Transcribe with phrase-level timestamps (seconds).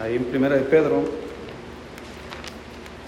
[0.00, 1.02] ahí en Primera de Pedro,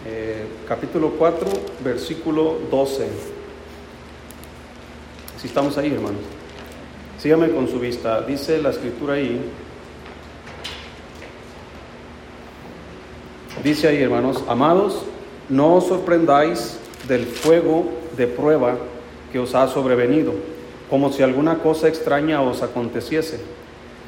[0.07, 1.47] eh, capítulo 4,
[1.85, 3.09] versículo 12.
[5.41, 6.23] Si estamos ahí, hermanos.
[7.19, 8.23] Sígame con su vista.
[8.23, 9.41] Dice la escritura ahí.
[13.63, 15.03] Dice ahí, hermanos, amados,
[15.49, 18.77] no os sorprendáis del fuego de prueba
[19.33, 20.33] que os ha sobrevenido,
[20.89, 23.41] como si alguna cosa extraña os aconteciese,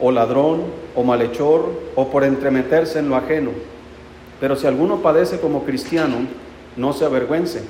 [0.00, 0.62] o ladrón,
[0.94, 3.50] o malhechor, o por entremeterse en lo ajeno.
[4.40, 6.26] Pero si alguno padece como cristiano,
[6.76, 7.62] no se avergüence,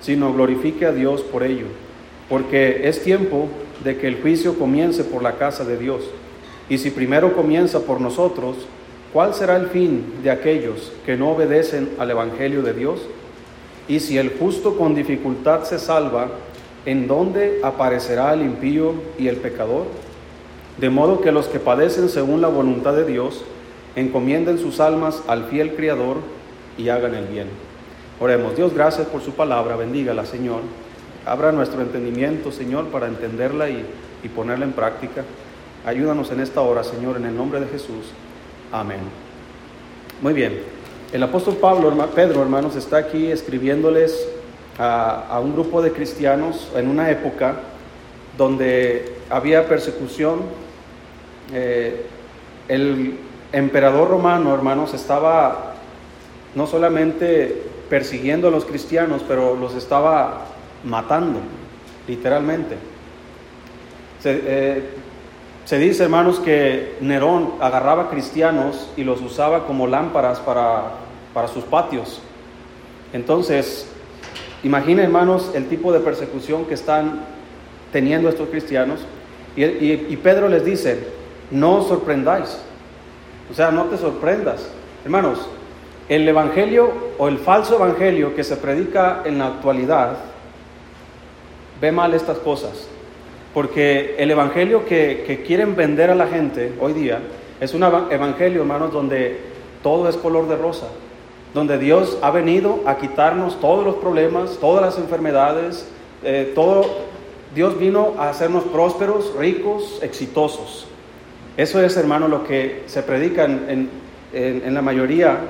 [0.00, 1.66] sino glorifique a Dios por ello,
[2.28, 3.48] porque es tiempo
[3.84, 6.02] de que el juicio comience por la casa de Dios.
[6.68, 8.56] Y si primero comienza por nosotros,
[9.12, 13.00] ¿Cuál será el fin de aquellos que no obedecen al Evangelio de Dios?
[13.88, 16.28] Y si el justo con dificultad se salva,
[16.84, 19.86] ¿en dónde aparecerá el impío y el pecador?
[20.80, 23.42] De modo que los que padecen según la voluntad de Dios,
[23.96, 26.18] encomienden sus almas al fiel Criador
[26.76, 27.48] y hagan el bien.
[28.20, 30.60] Oremos, Dios, gracias por su palabra, bendígala, Señor.
[31.26, 33.84] Abra nuestro entendimiento, Señor, para entenderla y,
[34.22, 35.24] y ponerla en práctica.
[35.84, 38.12] Ayúdanos en esta hora, Señor, en el nombre de Jesús.
[38.72, 39.00] Amén.
[40.20, 40.60] Muy bien.
[41.12, 44.28] El apóstol Pablo, Pedro, hermanos, está aquí escribiéndoles
[44.78, 47.56] a, un grupo de cristianos en una época
[48.36, 50.40] donde había persecución.
[51.52, 52.06] Eh,
[52.68, 53.18] el
[53.52, 55.74] emperador romano, hermanos, estaba
[56.54, 60.46] no solamente persiguiendo a los cristianos, pero los estaba
[60.84, 61.40] matando,
[62.06, 62.76] literalmente.
[64.20, 70.92] Se, eh, dice, hermanos, que Nerón agarraba cristianos y los usaba como lámparas para,
[71.32, 72.20] para sus patios.
[73.12, 73.88] Entonces,
[74.62, 77.24] imaginen, hermanos, el tipo de persecución que están
[77.92, 79.00] teniendo estos cristianos.
[79.56, 81.17] Y Pedro les dice,
[81.50, 82.58] no os sorprendáis.
[83.50, 84.68] O sea, no te sorprendas.
[85.04, 85.48] Hermanos,
[86.08, 90.16] el evangelio o el falso evangelio que se predica en la actualidad
[91.80, 92.88] ve mal estas cosas.
[93.54, 97.20] Porque el evangelio que, quieren vender a la gente hoy día
[97.60, 99.40] es un evangelio, hermanos, donde
[99.82, 100.86] todo es color de rosa,
[101.54, 105.88] donde Dios ha venido a quitarnos todos los problemas, todas las enfermedades,
[106.22, 106.84] eh, todo,
[107.54, 110.86] Dios vino a hacernos prósperos, ricos, exitosos.
[111.58, 113.90] Eso es, hermano, lo que se predica en,
[114.32, 115.40] en la mayoría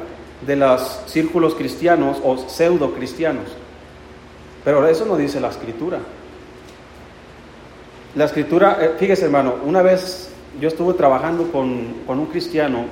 [0.45, 3.45] de los círculos cristianos o pseudo cristianos.
[4.65, 6.01] Pero eso no dice la escritura.
[8.15, 10.31] La escritura, eh, fíjese hermano, una vez
[10.61, 12.87] yo estuve trabajando con, un cristiano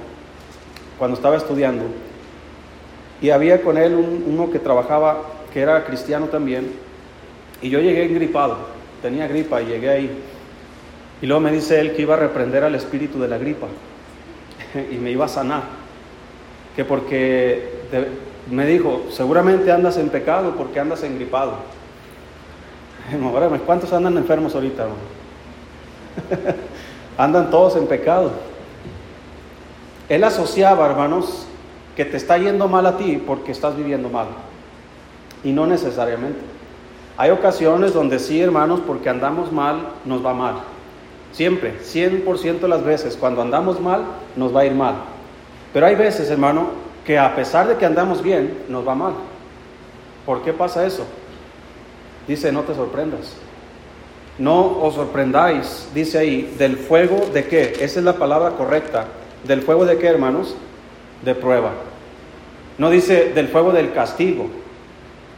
[0.98, 1.84] cuando estaba estudiando
[3.20, 5.22] y había con él uno que trabajaba,
[5.52, 6.70] que era cristiano también,
[7.62, 8.58] y yo llegué gripado,
[9.00, 10.22] tenía gripa y llegué ahí.
[11.22, 13.66] Y luego me dice él que iba a reprender al espíritu de la gripa
[14.90, 15.62] y me iba a sanar.
[16.74, 17.70] Que porque
[18.50, 21.54] me dijo, seguramente andas en pecado porque andas engripado.
[23.66, 24.86] ¿Cuántos andan enfermos ahorita?
[27.18, 28.32] andan todos en pecado.
[30.08, 31.46] Él asociaba, hermanos,
[31.96, 34.26] que te está yendo mal a ti porque estás viviendo mal.
[35.42, 36.40] Y no necesariamente.
[37.16, 40.54] Hay ocasiones donde sí, hermanos, porque andamos mal, nos va mal.
[41.36, 44.04] Siempre, 100% de las veces, cuando andamos mal,
[44.36, 44.94] nos va a ir mal.
[45.74, 46.68] Pero hay veces, hermano,
[47.04, 49.12] que a pesar de que andamos bien, nos va mal.
[50.24, 51.04] ¿Por qué pasa eso?
[52.26, 53.34] Dice, no te sorprendas.
[54.38, 57.74] No os sorprendáis, dice ahí, del fuego de qué?
[57.80, 59.04] Esa es la palabra correcta.
[59.44, 60.56] ¿Del fuego de qué, hermanos?
[61.22, 61.72] De prueba.
[62.78, 64.46] No dice del fuego del castigo.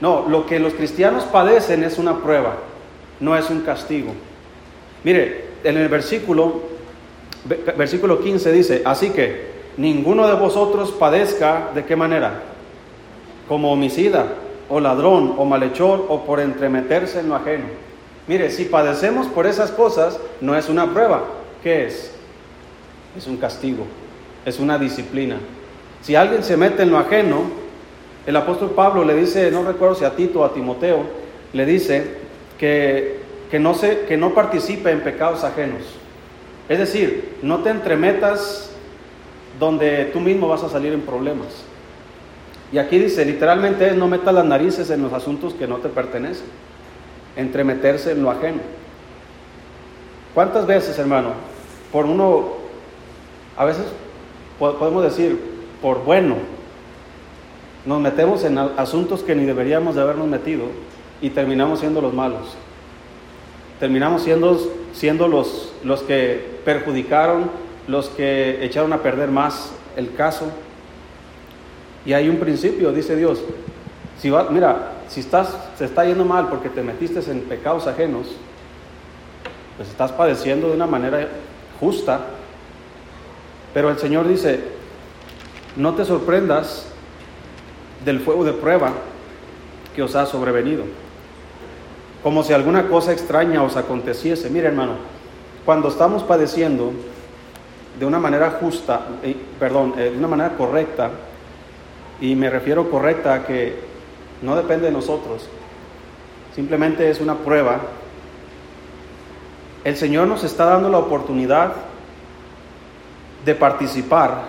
[0.01, 2.55] No, lo que los cristianos padecen es una prueba,
[3.19, 4.13] no es un castigo.
[5.03, 6.63] Mire, en el versículo,
[7.77, 12.43] versículo 15 dice, así que ninguno de vosotros padezca de qué manera?
[13.49, 14.27] Como homicida,
[14.69, 17.65] o ladrón, o malhechor, o por entremeterse en lo ajeno.
[18.27, 21.25] Mire, si padecemos por esas cosas, no es una prueba.
[21.63, 22.13] ¿Qué es?
[23.17, 23.85] Es un castigo,
[24.45, 25.37] es una disciplina.
[26.03, 27.45] Si alguien se mete en lo ajeno,
[28.27, 31.05] el apóstol Pablo le dice, no recuerdo si a Tito o a Timoteo,
[31.55, 32.05] le dice
[32.59, 35.83] que, que, no se, que no participe en pecados ajenos.
[36.69, 38.71] Es decir, no te entremetas
[39.59, 41.49] donde tú mismo vas a salir en problemas.
[42.71, 46.47] Y aquí dice, literalmente no metas las narices en los asuntos que no te pertenecen,
[47.37, 48.61] entremeterse en lo ajeno.
[50.35, 51.31] ¿Cuántas veces, hermano,
[51.91, 52.49] por uno,
[53.57, 53.87] a veces
[54.59, 55.39] podemos decir,
[55.81, 56.37] por bueno,
[57.87, 60.65] nos metemos en asuntos que ni deberíamos de habernos metido
[61.23, 62.55] y terminamos siendo los malos?
[63.81, 64.59] Terminamos siendo,
[64.93, 67.51] siendo los, los que perjudicaron,
[67.87, 70.47] los que echaron a perder más el caso.
[72.05, 73.41] Y hay un principio, dice Dios.
[74.21, 78.27] Si mira, si estás, se está yendo mal porque te metiste en pecados ajenos,
[79.77, 81.29] pues estás padeciendo de una manera
[81.79, 82.21] justa.
[83.73, 84.61] Pero el Señor dice,
[85.77, 86.87] no te sorprendas
[88.05, 88.93] del fuego de prueba
[89.95, 90.85] que os ha sobrevenido,
[92.23, 94.51] como si alguna cosa extraña os aconteciese.
[94.51, 94.95] Mire hermano,
[95.65, 96.93] cuando estamos padeciendo
[97.99, 101.11] de una manera justa, eh, perdón, eh, de una manera correcta,
[102.21, 103.77] y me refiero correcta a que
[104.43, 105.49] no depende de nosotros,
[106.55, 107.81] simplemente es una prueba.
[109.85, 111.73] El Señor nos está dando la oportunidad
[113.45, 114.43] de participar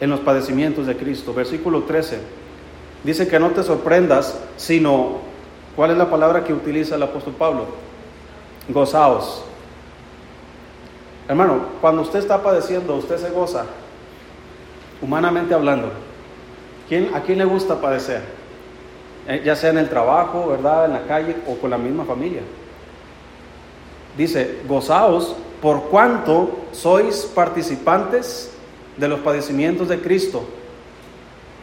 [0.00, 1.34] en los padecimientos de Cristo.
[1.34, 2.18] Versículo 13.
[3.04, 5.18] Dice que no te sorprendas, sino,
[5.76, 7.66] ¿cuál es la palabra que utiliza el apóstol Pablo?
[8.68, 9.44] Gozaos.
[11.28, 13.64] Hermano, cuando usted está padeciendo, usted se goza,
[15.00, 15.90] humanamente hablando.
[16.88, 18.22] ¿Quién, ¿A quién le gusta padecer?
[19.26, 20.84] Eh, ya sea en el trabajo, ¿verdad?
[20.84, 22.42] En la calle o con la misma familia.
[24.16, 28.52] Dice, gozaos por cuanto sois participantes
[28.98, 30.44] de los padecimientos de Cristo.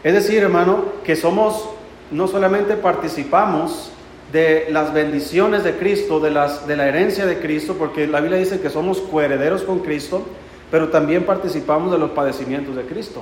[0.02, 1.68] Es decir, hermano, que somos,
[2.10, 3.92] no solamente participamos
[4.32, 8.38] de las bendiciones de Cristo, de, las, de la herencia de Cristo, porque la Biblia
[8.38, 10.22] dice que somos coherederos con Cristo,
[10.70, 13.20] pero también participamos de los padecimientos de Cristo.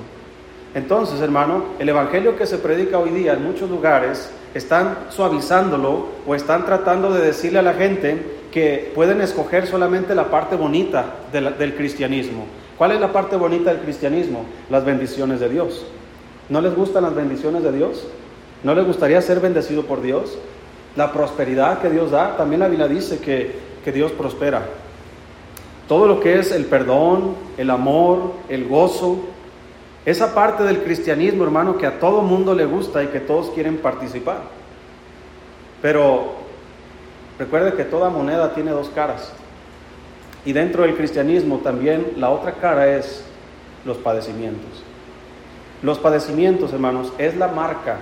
[0.73, 6.35] Entonces, hermano, el Evangelio que se predica hoy día en muchos lugares están suavizándolo o
[6.37, 11.75] están tratando de decirle a la gente que pueden escoger solamente la parte bonita del
[11.75, 12.47] cristianismo.
[12.79, 14.45] ¿Cuál es la parte bonita del cristianismo?
[14.71, 15.85] Las bendiciones de Dios.
[16.49, 18.07] ¿No les gustan las bendiciones de Dios?
[18.63, 20.39] ¿No les gustaría ser bendecido por Dios?
[20.97, 23.55] La prosperidad que Dios da, también la Biblia dice que,
[23.85, 24.63] que Dios prospera.
[25.89, 29.19] Todo lo que es el perdón, el amor, el gozo,
[30.05, 33.79] esa parte del cristianismo, hermano, que a todo mundo le gusta y que todos quieren
[33.79, 34.43] participar.
[35.83, 36.33] Pero
[37.39, 39.33] recuerde que toda moneda tiene dos caras.
[40.45, 43.25] Y dentro del cristianismo también la otra cara es
[43.85, 44.83] los padecimientos.
[45.83, 47.99] Los padecimientos, hermanos, es la marca.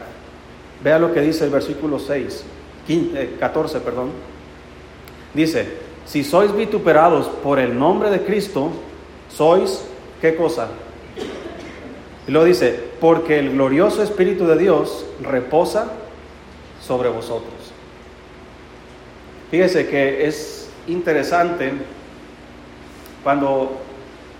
[0.82, 2.44] Vea lo que dice el versículo 6,
[3.38, 4.11] 14, perdón.
[5.35, 5.67] Dice,
[6.06, 8.70] si sois vituperados por el nombre de Cristo,
[9.29, 9.85] sois,
[10.20, 10.69] ¿qué cosa?
[12.26, 15.93] Y luego dice, porque el glorioso Espíritu de Dios reposa
[16.81, 17.52] sobre vosotros.
[19.50, 21.73] Fíjese que es interesante
[23.23, 23.79] cuando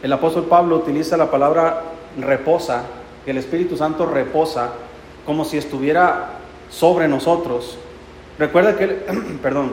[0.03, 1.83] el apóstol Pablo utiliza la palabra
[2.19, 2.85] reposa,
[3.25, 4.73] que el Espíritu Santo reposa
[5.27, 6.31] como si estuviera
[6.71, 7.79] sobre nosotros.
[8.39, 8.87] Recuerda que,
[9.43, 9.73] perdón,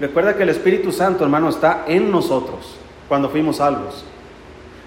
[0.00, 2.76] recuerda que el Espíritu Santo, hermano, está en nosotros
[3.08, 4.04] cuando fuimos salvos.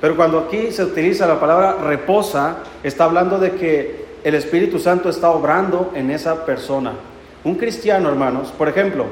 [0.01, 5.10] Pero cuando aquí se utiliza la palabra reposa, está hablando de que el Espíritu Santo
[5.10, 6.93] está obrando en esa persona.
[7.43, 9.05] Un cristiano, hermanos, por ejemplo,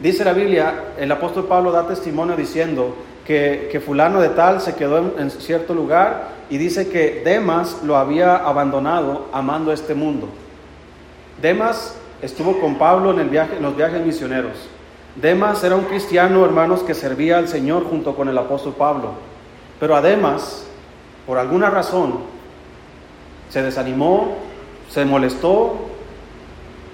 [0.00, 2.94] dice la Biblia, el apóstol Pablo da testimonio diciendo
[3.26, 8.36] que, fulano de tal se quedó en, cierto lugar y dice que Demas lo había
[8.36, 10.28] abandonado amando este mundo.
[11.40, 14.52] Demas estuvo con Pablo en, los viajes misioneros.
[15.16, 19.10] Demas era un cristiano, hermanos, que servía al Señor junto con el apóstol Pablo.
[19.78, 20.64] Pero además,
[21.26, 22.20] por alguna razón,
[23.50, 24.36] se desanimó,
[24.88, 25.76] se molestó,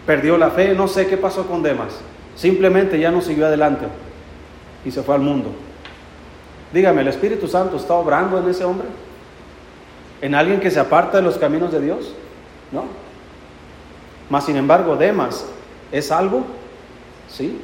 [0.06, 2.00] perdió la fe, no sé qué pasó con Demas.
[2.35, 3.87] Simplemente ya no siguió adelante
[4.85, 5.50] y se fue al mundo.
[6.73, 8.88] Dígame, ¿el Espíritu Santo está obrando en ese hombre?
[10.20, 12.14] ¿En alguien que se aparta de los caminos de Dios?
[12.73, 13.08] No.
[14.30, 15.47] Mas, sin embargo, Demas
[15.90, 16.44] es salvo,
[17.28, 17.58] sí,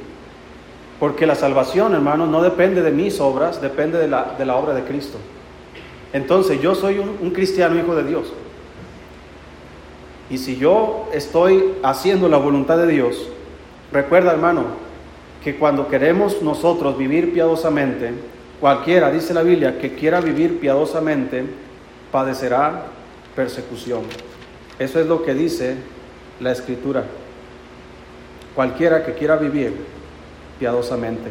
[0.99, 4.73] porque la salvación, hermanos, no depende de mis obras, depende de la, de la obra
[4.73, 5.17] de Cristo.
[6.13, 8.31] Entonces yo soy un, un cristiano hijo de Dios.
[10.29, 13.27] Y si yo estoy haciendo la voluntad de Dios,
[13.91, 14.63] recuerda, hermano,
[15.43, 18.13] que cuando queremos nosotros vivir piadosamente,
[18.59, 21.45] cualquiera, dice la Biblia, que quiera vivir piadosamente,
[22.11, 22.85] padecerá
[23.35, 24.01] persecución.
[24.79, 25.75] Eso es lo que dice
[26.39, 27.03] la Escritura.
[28.55, 29.85] Cualquiera que quiera vivir
[30.59, 31.29] piadosamente.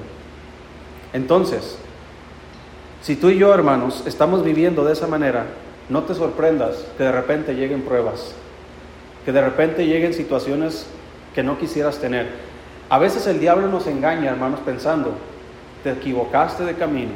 [1.13, 1.79] Entonces,
[3.03, 5.47] si tú y yo, hermanos, estamos viviendo de esa manera,
[5.89, 8.35] no te sorprendas que de repente lleguen pruebas.
[9.25, 10.87] que de repente lleguen situaciones
[11.35, 12.29] que no quisieras tener.
[12.91, 15.15] A veces el diablo nos engaña, hermanos, pensando,
[15.83, 17.13] te equivocaste de camino.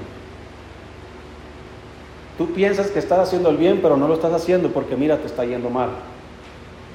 [2.39, 5.27] Tú piensas que estás haciendo el bien, pero no lo estás haciendo porque mira, te
[5.27, 5.91] está yendo mal.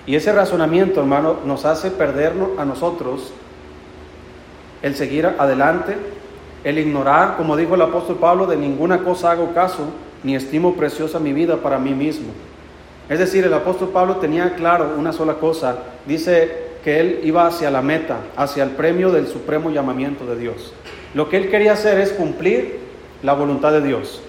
[0.06, 3.32] Y ese razonamiento, hermano, nos hace perdernos a nosotros
[4.82, 5.96] el seguir adelante,
[6.64, 9.86] el ignorar, como dijo el apóstol Pablo, de ninguna cosa hago caso,
[10.24, 12.28] ni estimo preciosa mi vida para mí mismo.
[13.10, 17.72] Es decir, el apóstol Pablo tenía claro una sola cosa, dice que él iba hacia
[17.72, 20.74] la meta, hacia el premio del supremo llamamiento de Dios.
[21.14, 22.80] Lo que él quería hacer es cumplir
[23.22, 24.22] la voluntad de Dios.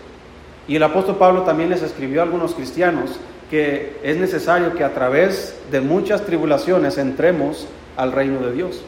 [0.68, 3.18] Y el apóstol Pablo también les escribió a algunos cristianos
[3.50, 8.82] que es necesario que a través de muchas tribulaciones entremos al reino de Dios.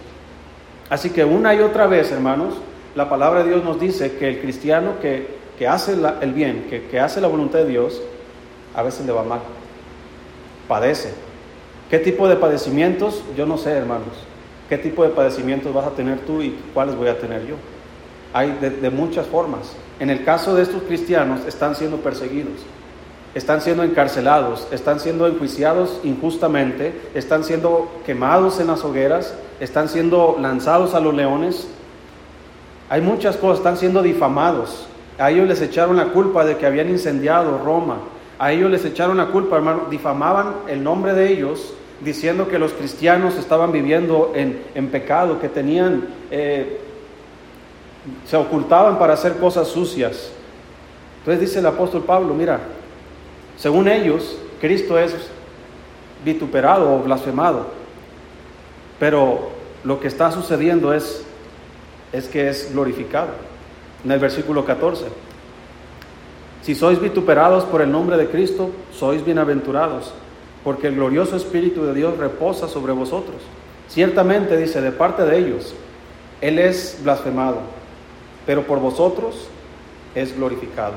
[0.89, 2.55] Así que una y otra vez, hermanos,
[2.95, 7.01] la palabra de Dios nos dice que el cristiano que, hace el bien, que, que
[7.01, 8.01] hace la voluntad de Dios,
[8.75, 9.41] a veces le va mal,
[10.69, 11.13] padece.
[11.91, 13.23] ¿Qué tipo de padecimientos?
[13.37, 14.27] Yo no sé, hermanos.
[14.69, 17.55] ¿Qué tipo de padecimientos vas a tener tú y cuáles voy a tener yo?
[18.33, 19.73] Hay de, muchas formas.
[20.01, 22.55] En el caso de estos cristianos, están siendo perseguidos,
[23.35, 30.37] están siendo encarcelados, están siendo enjuiciados injustamente, están siendo quemados en las hogueras, están siendo
[30.41, 31.69] lanzados a los leones.
[32.89, 34.87] Hay muchas cosas, están siendo difamados.
[35.19, 37.99] A ellos les echaron la culpa de que habían incendiado Roma.
[38.39, 42.73] A ellos les echaron la culpa, hermano, difamaban el nombre de ellos, diciendo que los
[42.73, 46.81] cristianos estaban viviendo en, pecado, que tenían eh,
[48.27, 50.31] se ocultaban para hacer cosas sucias.
[51.19, 52.61] Entonces dice el apóstol Pablo, mira,
[53.57, 55.15] según ellos, Cristo es
[56.25, 57.67] vituperado o blasfemado,
[58.99, 59.51] pero
[59.85, 61.25] lo que está sucediendo es,
[62.13, 63.31] es que es glorificado.
[64.05, 65.07] En el versículo 14,
[66.63, 70.13] si sois vituperados por el nombre de Cristo, sois bienaventurados,
[70.65, 73.37] porque el glorioso Espíritu de Dios reposa sobre vosotros.
[73.89, 75.75] Ciertamente, dice, de parte de ellos,
[76.41, 77.77] Él es blasfemado
[78.47, 79.49] pero por vosotros
[80.15, 80.95] es glorificado.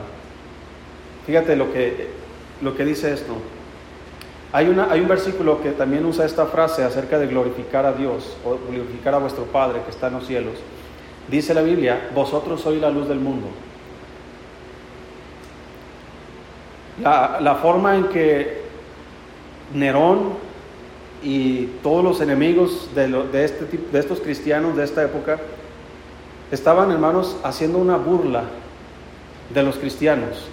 [1.26, 2.08] Fíjate lo que,
[2.62, 3.34] lo que dice esto.
[4.52, 8.36] Hay, una, hay un versículo que también usa esta frase acerca de glorificar a Dios
[8.44, 10.56] o glorificar a vuestro Padre que está en los cielos.
[11.28, 13.48] Dice la Biblia, vosotros sois la luz del mundo.
[17.04, 18.62] La, la forma en que
[19.74, 20.34] Nerón
[21.22, 25.40] y todos los enemigos de, de, este, de estos cristianos de esta época
[26.52, 28.46] estaban, hermanos, haciendo una burla
[29.54, 30.48] de los cristianos,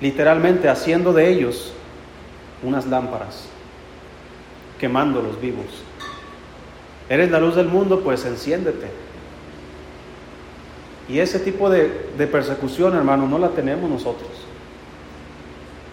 [0.00, 1.72] literalmente haciendo de ellos
[2.62, 3.46] unas lámparas,
[4.78, 5.66] quemándolos vivos.
[7.08, 8.88] Eres la luz del mundo, pues enciéndete.
[11.08, 11.88] Y ese tipo de,
[12.30, 14.30] persecución, hermano, no la tenemos nosotros.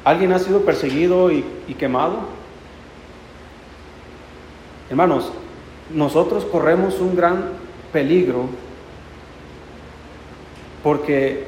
[0.03, 1.43] ¿Alguien ha sido perseguido y
[1.77, 2.43] quemado?
[4.89, 5.31] Hermanos,
[5.93, 7.45] nosotros corremos un gran
[7.91, 8.47] peligro
[10.83, 11.47] porque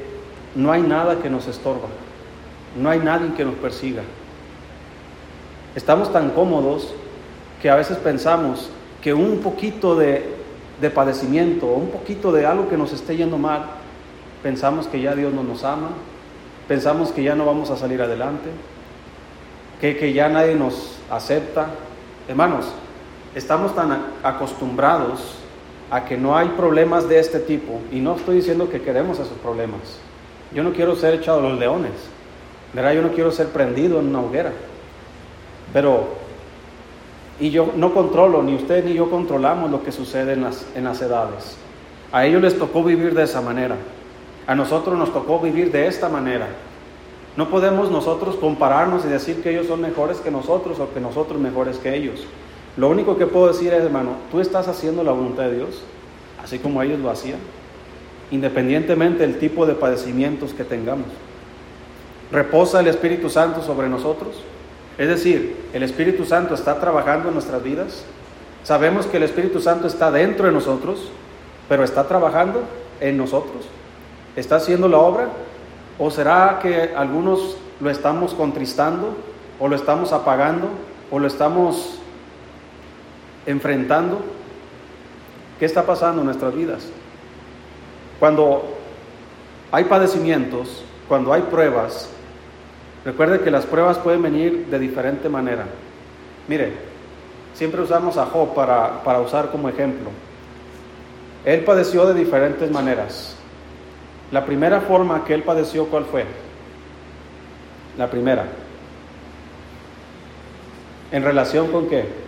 [0.54, 1.88] no hay nada que nos estorba,
[2.78, 4.02] no hay nadie que nos persiga.
[5.74, 6.94] Estamos tan cómodos
[7.60, 8.70] que a veces pensamos
[9.02, 10.24] que un poquito de,
[10.80, 13.64] de padecimiento, un poquito de algo que nos esté yendo mal,
[14.42, 15.90] pensamos que ya Dios no nos ama,
[16.68, 18.50] pensamos que ya no vamos a salir adelante,
[19.80, 21.68] que, que ya nadie nos acepta.
[22.28, 22.66] Hermanos,
[23.34, 25.36] estamos tan acostumbrados
[25.90, 29.38] a que no hay problemas de este tipo, y no estoy diciendo que queremos esos
[29.38, 29.98] problemas.
[30.52, 31.92] Yo no quiero ser echado a los leones,
[32.76, 32.92] ¿verdad?
[32.92, 34.52] Yo no quiero ser prendido en una hoguera.
[35.72, 36.04] Pero,
[37.40, 40.84] y yo no controlo, ni usted ni yo controlamos lo que sucede en las, en
[40.84, 41.56] las edades.
[42.12, 43.76] A ellos les tocó vivir de esa manera.
[44.46, 46.48] A nosotros nos tocó vivir de esta manera.
[47.36, 51.40] No podemos nosotros compararnos y decir que ellos son mejores que nosotros o que nosotros
[51.40, 52.26] mejores que ellos.
[52.76, 55.82] Lo único que puedo decir es, hermano, tú estás haciendo la voluntad de Dios,
[56.42, 57.38] así como ellos lo hacían,
[58.30, 61.06] independientemente del tipo de padecimientos que tengamos.
[62.32, 64.42] ¿Reposa el Espíritu Santo sobre nosotros?
[64.98, 68.04] Es decir, ¿el Espíritu Santo está trabajando en nuestras vidas?
[68.64, 71.10] Sabemos que el Espíritu Santo está dentro de nosotros,
[71.68, 72.62] pero está trabajando
[73.00, 73.66] en nosotros.
[74.34, 75.28] ¿Está haciendo la obra?
[75.98, 79.16] ¿O será que algunos lo estamos contristando?
[79.60, 80.68] ¿O lo estamos apagando?
[81.10, 81.98] ¿O lo estamos
[83.46, 84.20] enfrentando?
[85.58, 86.88] ¿Qué está pasando en nuestras vidas?
[88.18, 88.64] Cuando
[89.70, 92.10] hay padecimientos, cuando hay pruebas,
[93.06, 95.64] recuerde que las pruebas pueden venir de diferente manera.
[96.48, 96.72] Mire,
[97.54, 100.10] siempre usamos a Job para, para usar como ejemplo.
[101.44, 103.36] Él padeció de diferentes maneras.
[104.32, 106.24] La primera forma que él padeció, ¿cuál fue?
[107.96, 108.44] La primera.
[111.12, 112.26] ¿En relación con qué?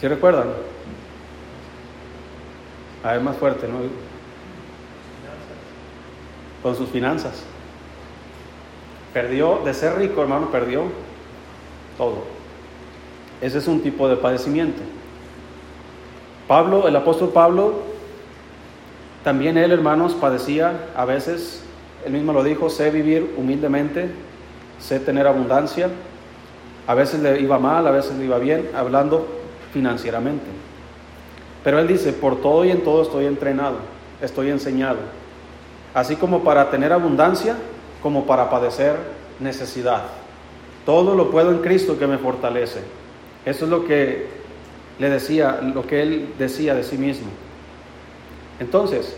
[0.00, 0.46] ¿Sí recuerdan?
[3.02, 4.09] A ver, más fuerte, ¿no?
[6.62, 7.42] Con sus finanzas.
[9.12, 10.84] Perdió, de ser rico, hermano, perdió
[11.96, 12.24] todo.
[13.40, 14.80] Ese es un tipo de padecimiento.
[16.46, 17.74] Pablo, el apóstol Pablo,
[19.24, 21.62] también él, hermanos, padecía a veces,
[22.04, 24.10] él mismo lo dijo, sé vivir humildemente,
[24.78, 25.90] sé tener abundancia.
[26.86, 29.26] A veces le iba mal, a veces le iba bien, hablando
[29.72, 30.46] financieramente.
[31.62, 33.76] Pero él dice, por todo y en todo estoy entrenado,
[34.20, 34.98] estoy enseñado.
[35.94, 37.56] Así como para tener abundancia,
[38.02, 38.96] como para padecer
[39.40, 40.02] necesidad.
[40.86, 42.80] Todo lo puedo en Cristo que me fortalece.
[43.44, 44.28] Eso es lo que
[44.98, 47.28] le decía, lo que él decía de sí mismo.
[48.60, 49.16] Entonces,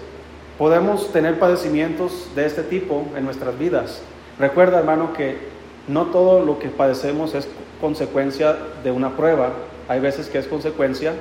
[0.59, 4.01] podemos tener padecimientos de este tipo en nuestras vidas.
[4.39, 5.39] Recuerda, hermano, que
[5.89, 7.49] no todo lo que padecemos es
[7.81, 9.51] consecuencia de una prueba.
[9.89, 11.13] Hay veces que es consecuencia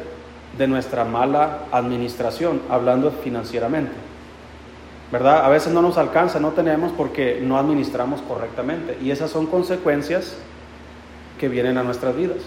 [0.58, 4.11] de nuestra mala administración, hablando financieramente.
[5.12, 5.46] ¿Verdad?
[5.46, 8.98] A veces no nos alcanza, no tenemos porque no administramos correctamente.
[9.02, 10.38] Y esas son consecuencias
[11.40, 12.38] que vienen a nuestras vidas.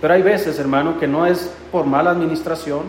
[0.00, 2.82] Pero hay veces, hermano, que no es por mala administración,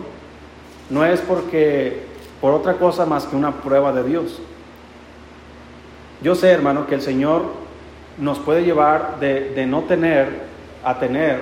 [0.90, 2.04] no es porque
[2.42, 4.42] por otra cosa más que una prueba de Dios.
[6.22, 7.44] Yo sé, hermano, que el Señor
[8.18, 11.40] nos puede llevar de, de no tener a tener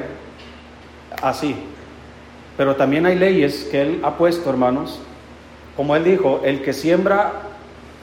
[1.21, 1.55] así.
[2.57, 4.99] Pero también hay leyes que Él ha puesto, hermanos.
[5.75, 7.31] Como Él dijo, el que siembra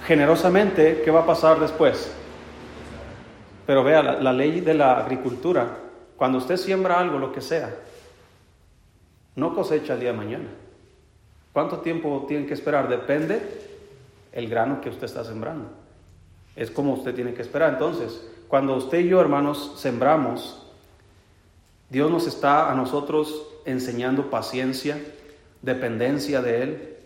[0.06, 2.12] generosamente, ¿qué va a pasar después?
[3.66, 5.68] Pero vea, la, ley de la agricultura,
[6.16, 7.74] cuando usted siembra algo, lo que sea,
[9.36, 10.48] no cosecha el día de mañana.
[11.52, 12.88] ¿Cuánto tiempo tiene que esperar?
[12.88, 13.42] Depende
[14.32, 15.68] el grano que usted está sembrando.
[16.56, 17.74] Es como usted tiene que esperar.
[17.74, 20.66] Entonces, cuando usted y yo, hermanos, sembramos,
[21.90, 24.98] Dios nos está a nosotros enseñando paciencia,
[25.62, 26.96] dependencia de Él.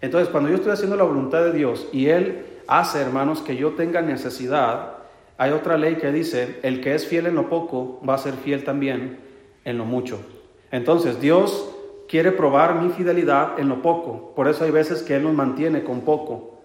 [0.00, 3.72] Entonces, cuando yo estoy haciendo la voluntad de Dios y Él hace, hermanos, que yo
[3.72, 4.94] tenga necesidad,
[5.36, 8.34] hay otra ley que dice, el que es fiel en lo poco va a ser
[8.34, 9.20] fiel también
[9.64, 10.20] en lo mucho.
[10.70, 11.70] Entonces, Dios
[12.08, 14.34] quiere probar mi fidelidad en lo poco.
[14.34, 16.60] Por eso hay veces que Él nos mantiene con poco.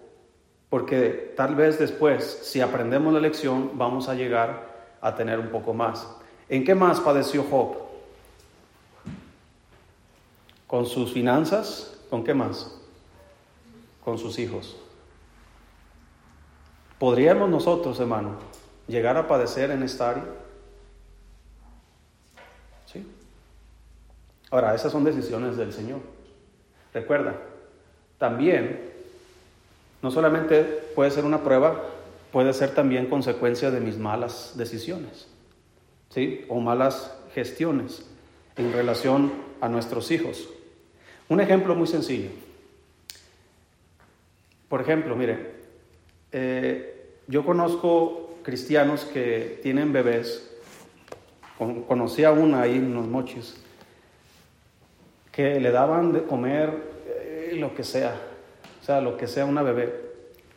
[0.68, 5.72] Porque tal vez después, si aprendemos la lección, vamos a llegar a tener un poco
[5.72, 6.08] más.
[6.48, 7.76] ¿En qué más padeció Job?
[10.66, 12.85] Con sus finanzas, ¿con qué más?
[14.06, 14.76] Con sus hijos.
[17.00, 18.36] ¿Podríamos nosotros, hermano,
[18.86, 20.24] llegar a padecer en esta área?
[22.86, 23.04] ¿Sí?
[24.48, 25.98] Ahora, esas son decisiones del Señor.
[26.94, 27.34] Recuerda,
[28.16, 28.92] también,
[30.02, 30.62] no solamente
[30.94, 31.82] puede ser una prueba,
[32.30, 35.26] puede ser también consecuencia de mis malas decisiones,
[36.10, 36.44] ¿sí?
[36.48, 38.06] O malas gestiones
[38.54, 40.48] en relación a nuestros hijos.
[41.28, 42.45] Un ejemplo muy sencillo.
[44.68, 45.52] Por ejemplo, mire,
[46.32, 50.50] eh, yo conozco cristianos que tienen bebés,
[51.86, 53.56] conocí a una ahí en los mochis,
[55.30, 56.70] que le daban de comer
[57.06, 58.14] eh, lo que sea,
[58.80, 59.92] o sea, lo que sea una bebé,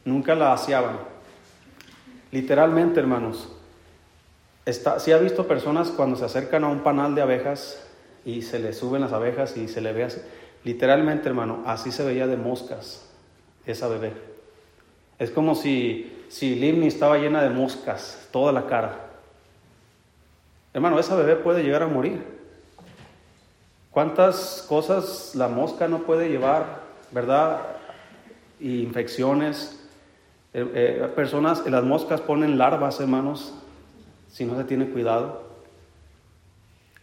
[0.05, 0.99] nunca la aseaban.
[2.31, 3.55] Literalmente, hermanos,
[4.65, 7.85] está, si ha visto personas cuando se acercan a un panal de abejas
[8.25, 10.21] y se le suben las abejas y se le ve así.
[10.63, 13.08] Literalmente, hermano, así se veía de moscas
[13.71, 14.13] esa bebé.
[15.19, 19.09] Es como si, si Limni estaba llena de moscas, toda la cara.
[20.73, 22.23] Hermano, esa bebé puede llegar a morir.
[23.91, 27.61] ¿Cuántas cosas la mosca no puede llevar, verdad?
[28.59, 29.79] Y infecciones.
[30.53, 33.53] Eh, eh, personas, las moscas ponen larvas, hermanos,
[34.29, 35.49] si no se tiene cuidado.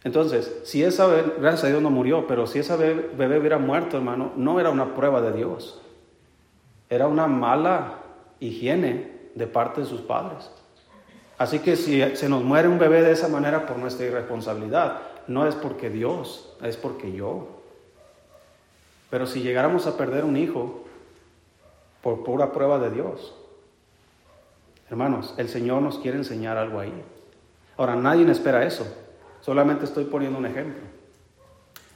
[0.03, 3.57] Entonces, si esa bebé, gracias a Dios no murió, pero si esa bebé, bebé hubiera
[3.57, 5.81] muerto, hermano, no era una prueba de Dios.
[6.89, 7.99] Era una mala
[8.39, 10.49] higiene de parte de sus padres.
[11.37, 15.47] Así que si se nos muere un bebé de esa manera por nuestra irresponsabilidad, no
[15.47, 17.47] es porque Dios, es porque yo.
[19.09, 20.83] Pero si llegáramos a perder un hijo
[22.01, 23.35] por pura prueba de Dios,
[24.89, 26.93] hermanos, el Señor nos quiere enseñar algo ahí.
[27.77, 28.87] Ahora, nadie espera eso.
[29.41, 30.81] Solamente estoy poniendo un ejemplo.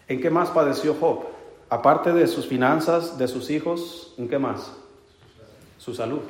[0.08, 1.26] ¿En qué más padeció Job?
[1.70, 4.72] Aparte de sus finanzas, de sus hijos, ¿en qué más?
[5.82, 6.22] Su salud.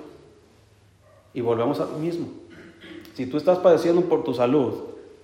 [1.33, 2.27] Y volvemos a lo mismo.
[3.15, 4.75] Si tú estás padeciendo por tu salud,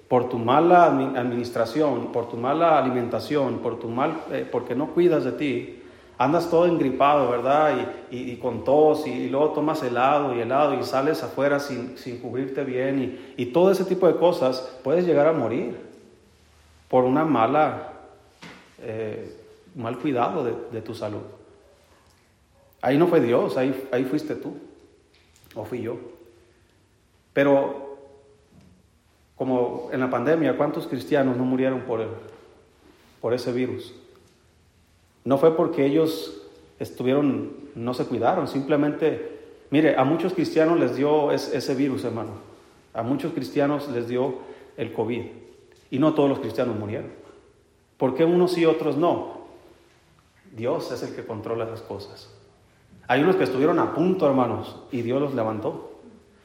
[0.10, 5.24] por tu mala administración, por tu mala alimentación, por tu mal, eh, porque no cuidas
[5.24, 5.82] de ti,
[6.18, 7.74] andas todo engripado, ¿verdad?
[8.12, 13.34] Y, con tos y, luego tomas helado y helado y sales afuera sin, cubrirte bien
[13.38, 15.78] y, todo ese tipo de cosas, puedes llegar a morir
[16.90, 17.94] por una mala,
[18.82, 19.38] eh,
[19.74, 21.37] mal cuidado de, tu salud.
[22.82, 24.56] Ahí no fue Dios, ahí, ahí fuiste tú
[25.56, 25.98] o fui yo.
[27.34, 27.98] Pero
[29.36, 32.06] como en la pandemia, ¿cuántos cristianos no murieron por,
[33.22, 33.94] por ese virus?
[35.24, 36.42] No fue porque ellos
[36.80, 42.32] estuvieron, no se cuidaron, simplemente, mire, a muchos cristianos les dio ese virus, hermano.
[42.94, 44.40] A muchos cristianos les dio
[44.76, 45.26] el COVID.
[45.92, 47.12] Y no todos los cristianos murieron.
[47.98, 49.38] ¿Por qué unos y otros no?
[50.56, 52.30] Dios es el que controla las cosas.
[53.08, 55.92] Hay unos que estuvieron a punto, hermanos, y Dios los levantó.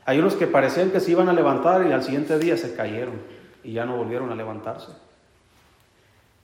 [0.05, 3.21] Hay unos que parecían que se iban a levantar y al siguiente día se cayeron
[3.63, 4.89] y ya no volvieron a levantarse.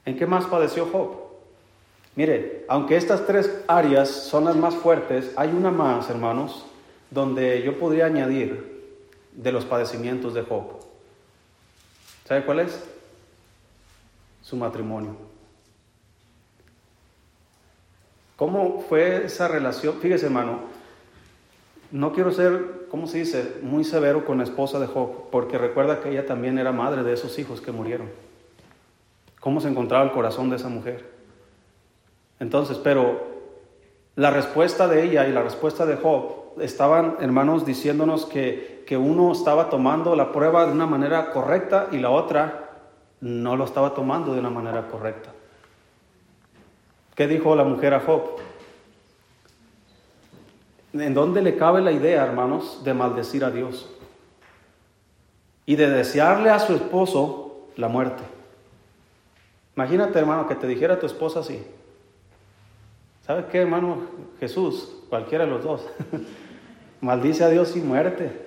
[0.05, 1.29] ¿En qué más padeció Job?
[2.17, 6.65] Mire, aunque estas tres áreas son las más fuertes, hay una más, hermanos,
[7.11, 8.99] donde yo podría añadir
[9.33, 10.65] de los padecimientos de Job.
[12.25, 12.85] ¿Sabe cuál es?
[14.43, 15.17] Su matrimonio.
[18.39, 19.97] ¿Cómo fue esa relación?
[19.97, 20.61] Fíjese, hermano,
[21.91, 25.99] no quiero ser, ¿cómo se dice?, muy severo con la esposa de Job, porque recuerda
[26.01, 28.09] que ella también era madre de esos hijos que murieron.
[29.41, 31.05] ¿Cómo se encontraba el corazón de esa mujer?
[32.39, 33.27] Entonces, pero
[34.15, 39.33] la respuesta de ella y la respuesta de Job estaban, hermanos, diciéndonos que, que uno
[39.33, 42.71] estaba tomando la prueba de una manera correcta y la otra
[43.21, 45.33] no lo estaba tomando de una manera correcta.
[47.19, 48.37] ¿Qué dijo la mujer a Job?
[50.93, 53.91] ¿En dónde le cabe la idea, hermanos, de maldecir a Dios?
[55.67, 58.23] Y de desearle a su esposo la muerte.
[59.75, 61.67] Imagínate, hermano, que te dijera tu esposa así.
[63.27, 63.99] ¿Sabes qué, hermano?
[64.39, 65.89] Jesús, cualquiera de los dos,
[67.01, 68.47] maldice a Dios sin muerte.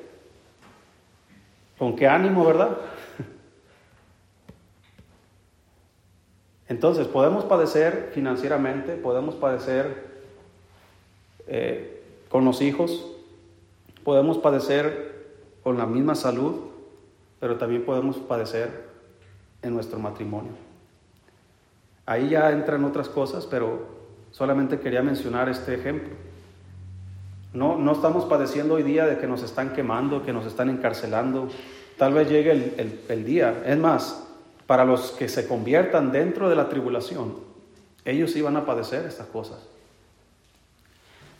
[1.77, 2.77] ¿Con qué ánimo, verdad?
[6.71, 10.05] Entonces, podemos padecer financieramente, podemos padecer
[11.47, 13.05] eh, con los hijos,
[14.03, 15.27] podemos padecer
[15.63, 16.61] con la misma salud,
[17.39, 18.89] pero también podemos padecer
[19.61, 20.53] en nuestro matrimonio.
[22.05, 26.09] Ahí ya entran otras cosas, pero Solamente quería mencionar este ejemplo.
[27.53, 31.49] No, no estamos padeciendo hoy día de que nos están quemando, que nos están encarcelando.
[31.97, 33.61] Tal vez llegue el, el, día.
[33.65, 34.25] Es más,
[34.71, 37.33] para los que se conviertan dentro de la tribulación,
[38.05, 39.57] ellos iban a padecer estas cosas.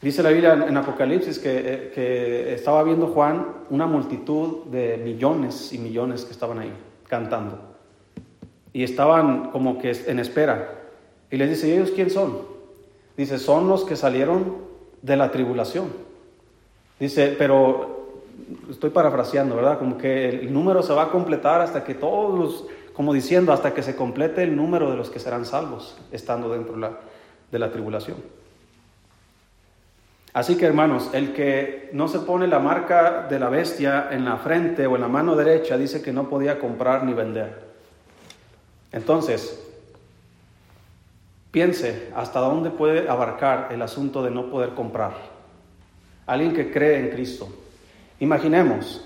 [0.01, 5.71] Dice la Biblia en Apocalipsis que, eh, que, estaba viendo Juan una multitud de millones
[5.71, 6.73] y millones que estaban ahí
[7.07, 7.57] cantando.
[8.73, 10.81] Y estaban como que en espera.
[11.29, 12.37] Y les dice, ¿y ellos quién son?
[13.15, 14.57] Dice, son los que salieron
[15.01, 15.87] de la tribulación.
[16.99, 18.17] Dice, pero
[18.69, 19.79] estoy parafraseando, ¿verdad?
[19.79, 22.67] Como que el número se va a completar hasta que todos,
[23.01, 26.75] como diciendo, hasta que se complete el número de los que serán salvos estando dentro
[27.51, 28.17] de la, tribulación.
[30.33, 34.37] Así que hermanos, el que no se pone la marca de la bestia en la
[34.37, 37.71] frente o en la mano derecha dice que no podía comprar ni vender.
[38.91, 39.59] Entonces,
[41.49, 45.11] Piense hasta dónde puede abarcar el asunto de no poder comprar.
[46.25, 47.49] Alguien que cree en Cristo.
[48.21, 49.03] Imaginemos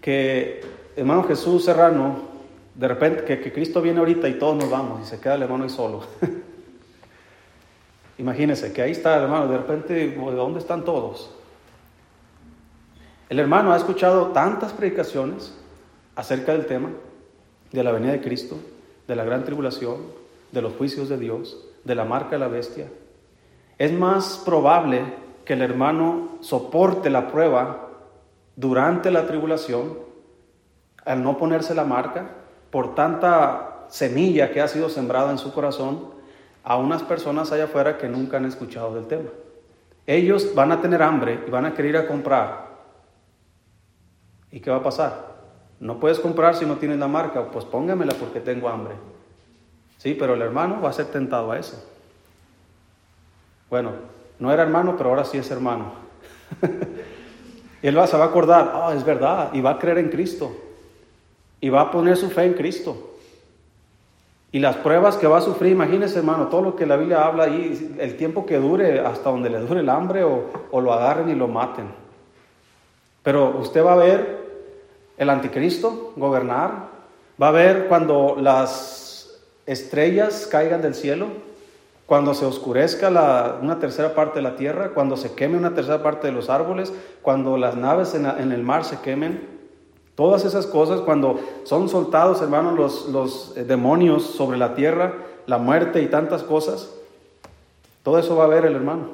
[0.00, 0.60] que
[0.96, 2.33] hermano Jesús Serrano,
[2.74, 5.64] de repente, que, Cristo viene ahorita y todos nos vamos y se queda el hermano
[5.64, 6.02] ahí solo.
[8.18, 11.30] Imagínese que ahí está el hermano, de repente, ¿de dónde están todos?
[13.28, 15.54] El hermano ha escuchado tantas predicaciones
[16.16, 16.90] acerca del tema
[17.72, 18.56] de la venida de Cristo,
[19.06, 19.96] de la gran tribulación,
[20.52, 22.88] de los juicios de Dios, de la marca de la bestia.
[23.78, 25.02] Es más probable
[25.44, 27.88] que el hermano soporte la prueba
[28.56, 29.98] durante la tribulación
[31.04, 32.30] al no ponerse la marca
[32.74, 36.08] por tanta semilla que ha sido sembrada en su corazón
[36.64, 39.30] a unas personas allá afuera que nunca han escuchado del tema.
[40.08, 42.66] Ellos van a tener hambre y van a querer ir a comprar.
[44.50, 45.36] ¿Y qué va a pasar?
[45.78, 48.94] No puedes comprar si no tienes la marca, pues póngamela porque tengo hambre.
[49.98, 51.80] Sí, pero el hermano va a ser tentado a eso.
[53.70, 53.92] Bueno,
[54.40, 55.92] no era hermano, pero ahora sí es hermano.
[57.82, 60.63] él va, se va a acordar, ah, es verdad, y va a creer en Cristo.
[61.64, 63.16] Y va a poner su fe en Cristo.
[64.52, 67.44] Y las pruebas que va a sufrir, imagínese hermano, todo lo que la Biblia habla
[67.44, 70.44] ahí, el tiempo que dure, hasta donde le dure el hambre o,
[70.78, 71.86] lo agarren y lo maten.
[73.22, 74.44] Pero usted va a ver
[75.16, 76.90] el anticristo gobernar,
[77.42, 81.28] va a ver cuando las estrellas caigan del cielo
[82.04, 86.02] cuando se oscurezca la, una tercera parte de la tierra, cuando se queme una tercera
[86.02, 89.53] parte de los árboles, cuando las naves en el mar se quemen,
[90.14, 95.14] todas esas cosas, cuando son soltados, hermanos, los, los eh, demonios sobre la tierra,
[95.46, 96.90] la muerte y tantas cosas,
[98.02, 99.10] todo eso va a ver el hermano.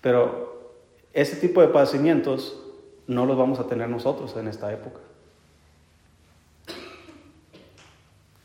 [0.00, 0.72] Pero
[1.12, 2.58] ese tipo de padecimientos
[3.06, 5.00] no los vamos a tener nosotros en esta época.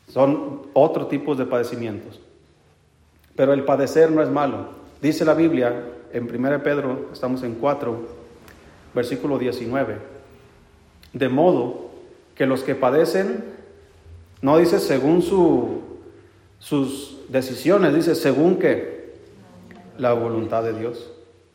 [0.08, 2.20] Son otro tipo de padecimientos.
[3.36, 4.68] Pero el padecer no es malo.
[5.00, 8.17] Dice la Biblia en 1 Pedro, estamos en 4,
[8.94, 9.96] versículo 19.
[11.12, 11.90] De modo
[12.34, 13.44] que los que padecen,
[14.40, 15.80] no dice según su,
[16.58, 19.12] sus decisiones, dice según que
[19.98, 21.10] la voluntad de Dios.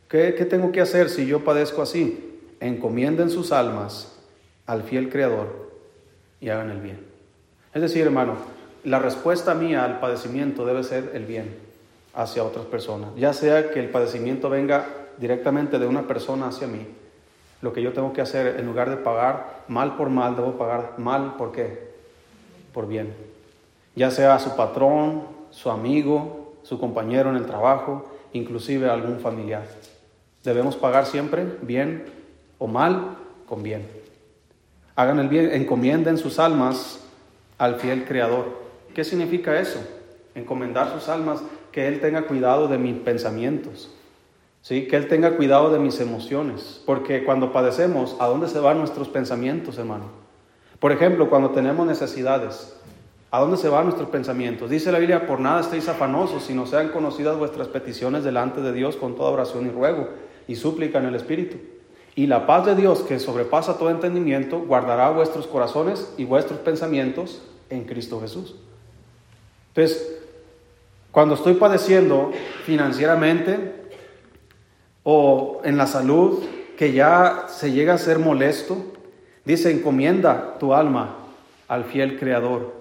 [0.10, 2.39] ¿Qué, ¿Qué tengo que hacer si yo padezco así?
[2.60, 4.19] Encomienden sus almas
[4.65, 5.72] al fiel Creador
[6.39, 7.00] y hagan el bien.
[7.74, 8.36] Es decir, hermano,
[8.84, 11.56] la respuesta mía al padecimiento debe ser el bien
[12.13, 13.10] hacia otras personas.
[13.15, 14.86] Ya sea que el padecimiento venga
[15.17, 16.86] directamente de una persona hacia mí,
[17.63, 20.95] lo que yo tengo que hacer, en lugar de pagar mal por mal, debo pagar
[20.97, 21.93] mal por qué?
[22.73, 23.15] Por bien.
[23.95, 29.63] Ya sea su patrón, su amigo, su compañero en el trabajo, inclusive algún familiar.
[30.43, 32.04] Debemos pagar siempre bien
[32.60, 33.15] o mal
[33.47, 33.88] con bien.
[34.97, 36.99] Hagan el bien, encomienden sus almas
[37.58, 38.45] al fiel Creador.
[38.93, 39.80] ¿Qué significa eso?
[40.36, 43.89] Encomendar sus almas, que Él tenga cuidado de mis pensamientos,
[44.63, 44.88] ¿sí?
[44.88, 49.10] que Él tenga cuidado de mis emociones, porque cuando padecemos, ¿a dónde se van nuestros
[49.10, 50.06] pensamientos, hermano?
[50.80, 52.76] Por ejemplo, cuando tenemos necesidades,
[53.30, 54.69] ¿a dónde se van nuestros pensamientos?
[54.69, 58.95] Dice la Biblia, por nada estéis afanosos, sino sean conocidas vuestras peticiones delante de Dios
[58.95, 60.10] con toda oración y ruego
[60.47, 61.58] y súplica en el Espíritu.
[62.15, 67.41] Y la paz de Dios, que sobrepasa todo entendimiento, guardará vuestros corazones y vuestros pensamientos
[67.69, 68.56] en Cristo Jesús.
[69.69, 70.19] Entonces,
[71.12, 72.32] cuando estoy padeciendo
[72.65, 73.72] financieramente
[75.03, 76.43] o en la salud,
[76.77, 78.77] que ya se llega a ser molesto,
[79.45, 81.15] dice, encomienda tu alma
[81.67, 82.73] al fiel Creador.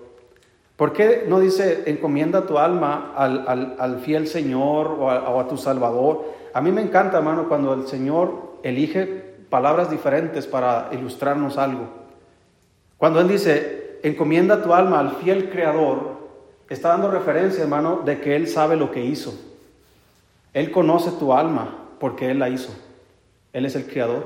[0.76, 6.24] ¿Por qué no dice, encomienda tu alma al, fiel Señor o o a tu Salvador?
[6.54, 9.06] A mí me encanta, hermano, cuando el Señor elige
[9.50, 11.86] palabras diferentes para ilustrarnos algo.
[12.96, 16.22] Cuando Él dice, encomienda tu alma al fiel Creador,
[16.68, 19.34] está dando referencia, hermano, de que Él sabe lo que hizo.
[20.54, 22.74] Él conoce tu alma porque Él la hizo.
[23.52, 24.24] Él es el Creador.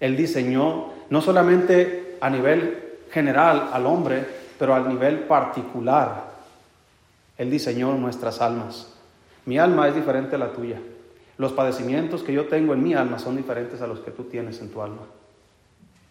[0.00, 4.26] Él diseñó no solamente a nivel general al hombre,
[4.58, 6.24] pero a nivel particular.
[7.38, 8.94] Él diseñó nuestras almas.
[9.46, 10.80] Mi alma es diferente a la tuya.
[11.38, 14.60] Los padecimientos que yo tengo en mi alma son diferentes a los que tú tienes
[14.60, 15.02] en tu alma.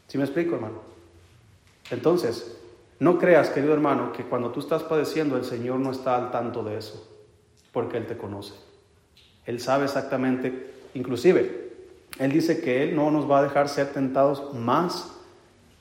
[0.07, 0.79] ¿Sí me explico, hermano?
[1.89, 2.57] Entonces,
[2.99, 6.63] no creas, querido hermano, que cuando tú estás padeciendo el Señor no está al tanto
[6.63, 7.09] de eso,
[7.73, 8.70] porque Él te conoce.
[9.51, 11.73] Él sabe exactamente, inclusive,
[12.19, 15.11] Él dice que Él no nos va a dejar ser tentados más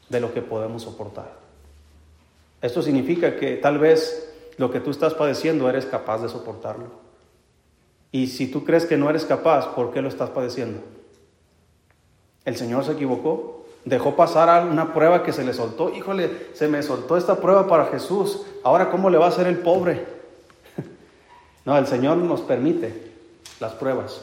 [0.09, 1.30] de lo que podemos soportar.
[2.62, 6.87] Esto significa que tal vez lo que tú estás padeciendo eres capaz de soportarlo.
[8.11, 10.80] Y si tú crees que no eres capaz, ¿por qué lo estás padeciendo?
[12.44, 15.94] El Señor se equivocó, dejó pasar una prueba que se le soltó.
[15.94, 18.42] Híjole, se me soltó esta prueba para Jesús.
[18.64, 20.04] Ahora, ¿cómo le va a hacer el pobre?
[21.64, 23.09] no, el Señor nos permite
[23.60, 24.22] las pruebas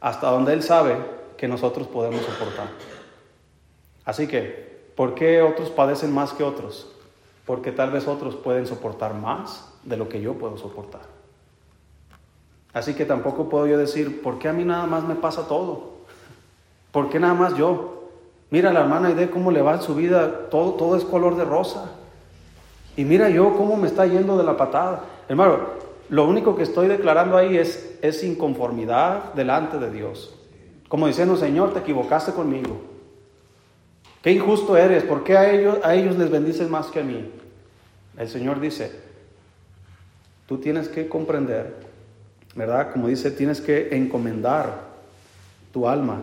[0.00, 0.96] hasta donde Él sabe
[1.36, 2.68] que nosotros podemos soportar.
[4.04, 6.92] Así que, ¿por qué otros padecen más que otros?
[7.44, 11.02] Porque tal vez otros pueden soportar más de lo que yo puedo soportar.
[12.72, 15.96] Así que tampoco puedo yo decir, ¿por qué a mí nada más me pasa todo?
[16.92, 18.10] ¿Por qué nada más yo?
[18.50, 21.44] Mira la hermana de cómo le va en su vida, todo, todo es color de
[21.44, 21.90] rosa.
[22.96, 25.04] Y mira yo cómo me está yendo de la patada.
[25.28, 25.58] Hermano,
[26.08, 30.34] lo único que estoy declarando ahí es, es inconformidad delante de Dios.
[30.88, 32.80] Como diciendo, Señor, te equivocaste conmigo.
[34.22, 37.30] Qué injusto eres, ¿por qué a ellos, a ellos les bendices más que a mí?
[38.16, 38.90] El Señor dice,
[40.46, 41.86] tú tienes que comprender
[42.56, 42.90] ¿verdad?
[42.90, 44.86] Como dice, tienes que encomendar
[45.72, 46.22] tu alma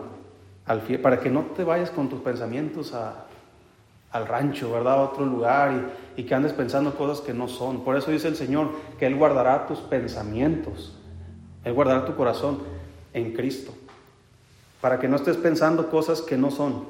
[0.66, 2.92] al para que no te vayas con tus pensamientos
[4.14, 4.94] al rancho, ¿verdad?
[4.94, 7.82] A otro lugar y, y que andes pensando cosas que no son.
[7.82, 10.96] Por eso dice el Señor que Él guardará tus pensamientos,
[11.64, 12.60] Él guardará tu corazón
[13.12, 13.72] en Cristo,
[14.80, 16.84] para que no estés pensando cosas que no son,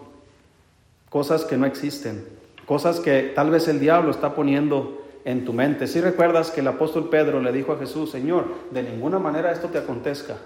[1.08, 2.26] cosas que no existen,
[2.66, 5.86] cosas que tal vez el diablo está poniendo en tu mente.
[5.86, 9.68] Si recuerdas que el apóstol Pedro le dijo a Jesús, Señor, de ninguna manera esto
[9.68, 10.36] te acontezca.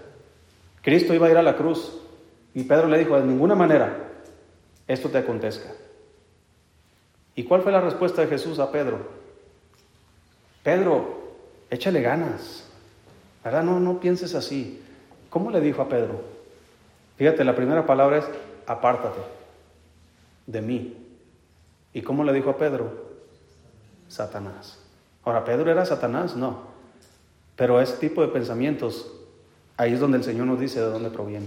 [0.80, 1.98] Cristo iba a ir a la cruz
[2.54, 4.10] y Pedro le dijo, de ninguna manera
[4.86, 5.70] esto te acontezca.
[7.38, 8.98] ¿Y cuál fue la respuesta de Jesús a Pedro?
[10.64, 11.36] Pedro,
[11.70, 12.64] échale ganas,
[13.44, 13.62] ¿verdad?
[13.62, 14.82] No, no pienses así.
[15.30, 16.20] ¿Cómo le dijo a Pedro?
[17.16, 18.24] Fíjate, la primera palabra es
[18.66, 19.20] apártate
[20.48, 20.96] de mí.
[21.92, 23.06] ¿Y cómo le dijo a Pedro?
[24.08, 24.80] Satanás.
[25.22, 26.34] Ahora, ¿Pedro era Satanás?
[26.34, 26.62] No.
[27.54, 29.12] Pero ese tipo de pensamientos,
[29.76, 31.46] ahí es donde el Señor nos dice de dónde proviene.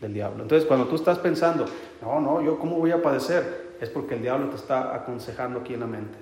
[0.00, 0.44] Del diablo.
[0.44, 1.66] Entonces, cuando tú estás pensando,
[2.00, 5.74] no, no, yo cómo voy a padecer, es porque el diablo te está aconsejando aquí
[5.74, 6.18] en la mente.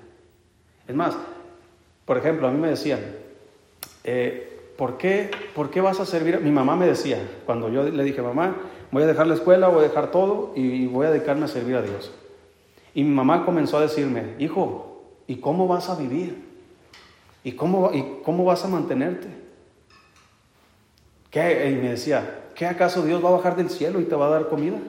[0.87, 1.15] Es más,
[2.05, 2.99] por ejemplo, a mí me decían,
[4.03, 6.39] eh, ¿por, qué, ¿por qué vas a servir?
[6.39, 8.55] Mi mamá me decía, cuando yo le dije, mamá,
[8.91, 11.75] voy a dejar la escuela, voy a dejar todo y voy a dedicarme a servir
[11.75, 12.11] a Dios.
[12.93, 16.47] Y mi mamá comenzó a decirme, hijo, ¿y cómo vas a vivir?
[17.43, 19.27] ¿Y cómo, y cómo vas a mantenerte?
[21.29, 21.69] ¿Qué?
[21.69, 24.31] Y me decía, ¿qué acaso Dios va a bajar del cielo y te va a
[24.31, 24.79] dar comida?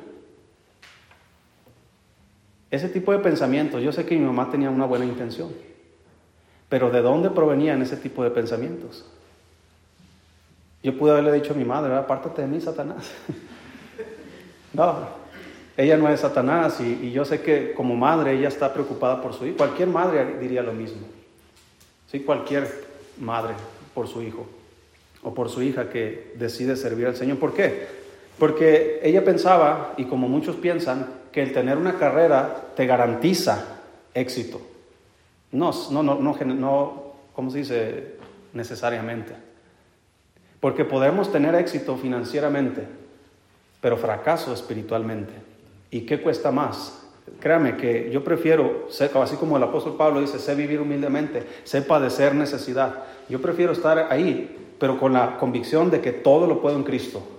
[2.71, 5.51] Ese tipo de pensamientos, yo sé que mi mamá tenía una buena intención,
[6.69, 9.07] pero ¿de dónde provenían ese tipo de pensamientos?
[10.83, 13.11] Yo pude haberle dicho a mi madre, apártate de mí, Satanás.
[14.73, 15.09] no,
[15.79, 19.47] ella no es Satanás y, yo sé que como madre ella está preocupada por su
[19.47, 19.57] hijo.
[19.57, 21.07] Cualquier madre diría lo mismo.
[22.11, 22.69] Sí, cualquier
[23.19, 23.55] madre
[23.95, 24.47] por su hijo
[25.23, 27.39] o por su hija que decide servir al Señor.
[27.39, 27.87] ¿Por qué?
[28.39, 31.07] Porque ella pensaba, y como muchos piensan,
[31.38, 33.64] que el tener una carrera te garantiza
[34.12, 34.61] éxito.
[35.53, 38.16] No, no, no, no, no ¿cómo se dice?
[38.55, 39.35] Necesariamente.
[40.59, 42.88] Porque podemos tener éxito financieramente,
[43.81, 45.33] pero fracaso espiritualmente.
[45.92, 47.07] ¿Y qué cuesta más?
[47.38, 48.88] Créame que yo prefiero,
[49.22, 53.05] así como el apóstol Pablo dice, sé vivir humildemente, sé padecer necesidad.
[53.29, 57.38] Yo prefiero estar ahí, pero con la convicción de que todo lo puedo en Cristo.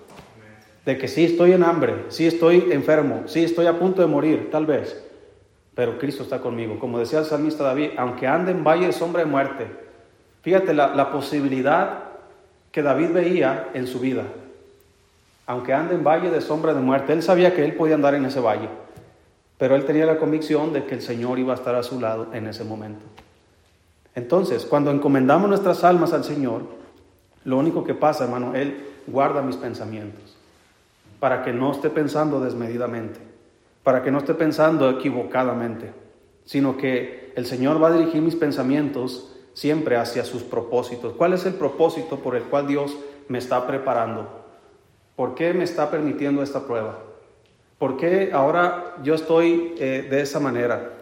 [0.86, 4.50] De que sí estoy en hambre, sí estoy enfermo, sí estoy a punto de morir,
[4.52, 5.04] tal vez,
[5.76, 6.80] pero Cristo está conmigo.
[6.80, 9.68] Como decía el salmista David, aunque ande en valle de sombra de muerte,
[10.42, 12.04] fíjate la, la posibilidad
[12.72, 14.24] que David veía en su vida
[15.50, 18.24] aunque ande en valle de sombra de muerte, él sabía que él podía andar en
[18.24, 18.70] ese valle,
[19.58, 22.28] pero él tenía la convicción de que el Señor iba a estar a su lado
[22.34, 23.04] en ese momento.
[24.14, 26.62] Entonces, cuando encomendamos nuestras almas al Señor,
[27.46, 30.38] lo único que pasa, hermano, Él guarda mis pensamientos,
[31.20, 33.20] para que no esté pensando desmedidamente,
[33.84, 35.92] para que no esté pensando equivocadamente,
[36.46, 41.14] sino que el Señor va a dirigir mis pensamientos siempre hacia sus propósitos.
[41.14, 44.46] ¿Cuál es el propósito por el cual Dios me está preparando?
[45.16, 47.00] ¿Por qué me está permitiendo esta prueba?
[47.78, 50.94] ¿Por qué ahora yo estoy eh, de esa manera?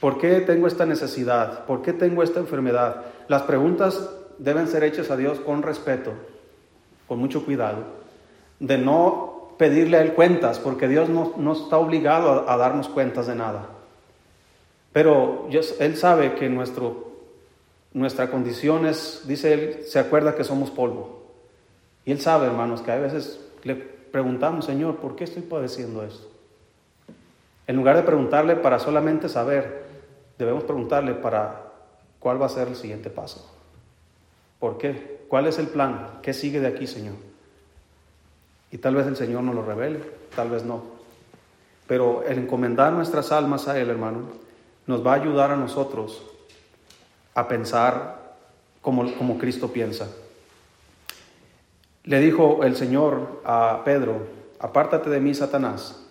[0.00, 1.64] ¿Por qué tengo esta necesidad?
[1.64, 3.06] ¿Por qué tengo esta enfermedad?
[3.28, 6.12] Las preguntas deben ser hechas a Dios con respeto,
[7.08, 7.84] con mucho cuidado,
[8.60, 13.34] de no pedirle a Él cuentas, porque Dios no, está obligado a, darnos cuentas de
[13.34, 13.68] nada.
[14.92, 15.48] Pero
[15.80, 17.12] Él sabe que nuestro,
[17.92, 21.22] nuestra condición es, dice Él, se acuerda que somos polvo.
[22.04, 26.28] Y Él sabe, hermanos, que a veces le preguntamos, Señor, ¿por qué estoy padeciendo esto?
[27.66, 29.84] En lugar de preguntarle para solamente saber,
[30.38, 31.72] debemos preguntarle para
[32.18, 33.50] cuál va a ser el siguiente paso.
[34.58, 35.24] ¿Por qué?
[35.28, 36.18] ¿Cuál es el plan?
[36.22, 37.14] ¿Qué sigue de aquí, Señor?
[38.74, 40.00] Y tal vez el Señor nos lo revele,
[40.34, 40.82] tal vez no.
[41.86, 44.22] Pero el encomendar nuestras almas a Él, hermano,
[44.88, 46.24] nos va a ayudar a nosotros
[47.34, 48.34] a pensar
[48.80, 50.08] como, como Cristo piensa.
[52.02, 54.26] Le dijo el Señor a Pedro,
[54.58, 56.04] apártate de mí, Satanás,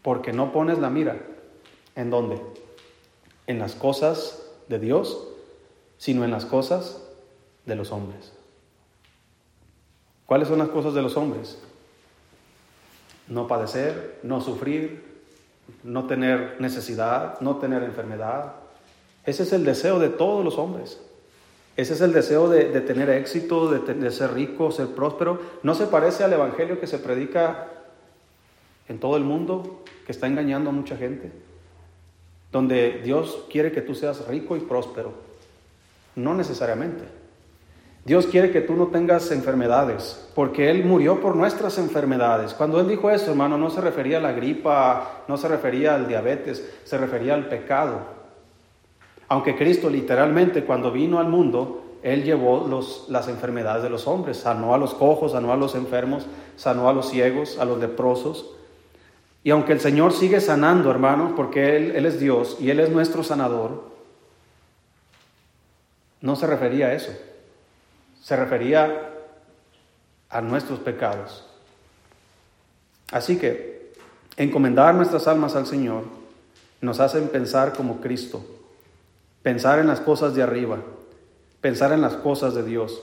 [0.00, 1.18] porque no pones la mira.
[1.94, 2.40] ¿En dónde?
[3.46, 5.22] En las cosas de Dios,
[5.98, 7.02] sino en las cosas
[7.66, 8.37] de los hombres.
[10.28, 11.58] ¿Cuáles son las cosas de los hombres?
[13.28, 15.02] No padecer, no sufrir,
[15.82, 18.52] no tener necesidad, no tener enfermedad.
[19.24, 21.00] Ese es el deseo de todos los hombres.
[21.78, 25.40] Ese es el deseo de, tener éxito, de, ser rico, ser próspero.
[25.62, 27.68] No se parece al evangelio que se predica
[28.86, 31.32] en todo el mundo, que está engañando a mucha gente,
[32.52, 35.14] donde Dios quiere que tú seas rico y próspero.
[36.16, 37.17] No necesariamente.
[38.08, 42.54] Dios quiere que tú no tengas enfermedades, porque Él murió por nuestras enfermedades.
[42.54, 46.08] Cuando Él dijo eso, hermano, no se refería a la gripa, no se refería al
[46.08, 47.98] diabetes, se refería al pecado.
[49.28, 52.66] Aunque Cristo literalmente cuando vino al mundo, Él llevó
[53.10, 56.24] las enfermedades de los hombres, sanó a los cojos, sanó a los enfermos,
[56.56, 58.52] sanó a los ciegos, a los leprosos.
[59.44, 63.22] Y aunque el Señor sigue sanando, hermanos, porque Él es Dios y Él es nuestro
[63.22, 63.84] sanador,
[66.22, 67.12] no se refería a eso,
[68.28, 69.10] se refería
[70.28, 71.46] a nuestros pecados.
[73.10, 73.94] Así que
[74.36, 76.04] encomendar nuestras almas al Señor
[76.82, 78.44] nos hacen pensar como Cristo
[79.42, 80.76] pensar en las cosas de arriba,
[81.62, 83.02] pensar en las cosas de Dios.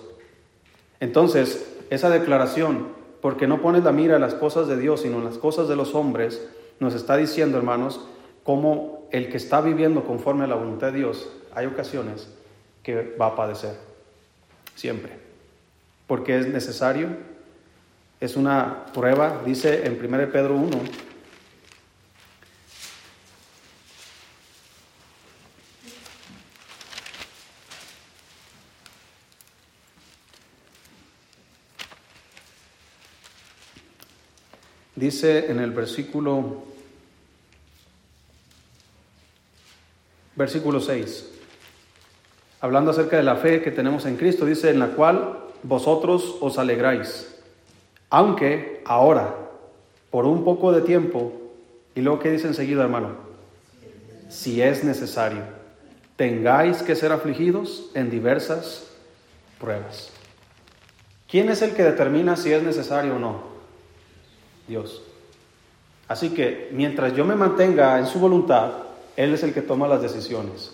[1.00, 5.26] Entonces, esa declaración, porque no pones la mira en las cosas de Dios, sino en
[5.26, 6.48] las cosas de los hombres,
[6.80, 8.00] nos está diciendo, hermanos,
[8.44, 12.28] cómo el que está viviendo conforme a la voluntad de Dios, hay ocasiones
[12.84, 13.76] que va a padecer,
[14.76, 15.14] siempre,
[16.08, 17.10] porque es necesario,
[18.20, 20.82] es una prueba, dice en 1 Pedro 1,
[34.96, 36.64] Dice en el versículo
[40.36, 41.35] versículo 6.
[42.62, 46.58] Hablando acerca de la fe que tenemos en Cristo, dice en la cual vosotros os
[46.58, 47.36] alegráis,
[48.10, 49.36] aunque ahora
[50.10, 51.34] por un poco de tiempo
[51.96, 53.10] y luego que dice enseguida, hermano,
[54.30, 55.42] si es necesario,
[56.16, 58.88] tengáis que ser afligidos en diversas
[59.60, 60.12] pruebas.
[61.30, 63.44] ¿Quién es el que determina si es necesario o no?
[64.68, 65.02] Dios.
[66.08, 68.72] Así que mientras yo me mantenga en su voluntad,
[69.16, 70.72] Él es el que toma las decisiones.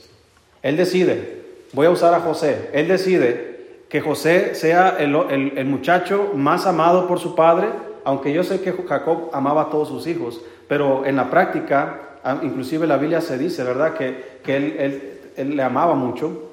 [0.62, 1.41] Él decide,
[1.74, 3.51] voy a usar a José, Él decide
[3.89, 7.67] que José sea el, muchacho más amado por su padre,
[8.05, 11.99] aunque yo sé que Jacob amaba a todos sus hijos, pero en la práctica,
[12.41, 13.93] inclusive la Biblia se dice, ¿verdad?
[13.95, 16.51] Que, que él, él le amaba mucho.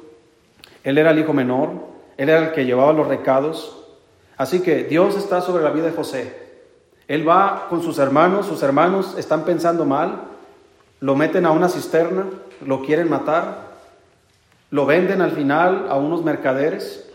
[0.83, 1.71] Él era el hijo menor,
[2.17, 3.85] él era el que llevaba los recados.
[4.37, 6.49] Así que Dios está sobre la vida de José.
[7.07, 10.23] Él va con sus hermanos, sus hermanos están pensando mal,
[11.01, 12.27] lo meten a una cisterna,
[12.67, 13.68] lo quieren matar,
[14.71, 17.09] lo venden al final a unos mercaderes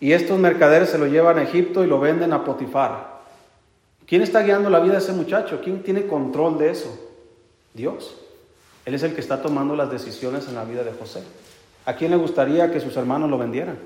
[0.00, 3.18] y estos mercaderes se lo llevan a Egipto y lo venden a Potifar.
[4.06, 5.60] ¿Quién está guiando la vida de ese muchacho?
[5.62, 6.98] ¿Quién tiene control de eso?
[7.74, 8.16] Dios.
[8.86, 11.22] Él es el que está tomando las decisiones en la vida de José.
[11.84, 13.76] ¿A quién le gustaría que sus hermanos lo vendieran?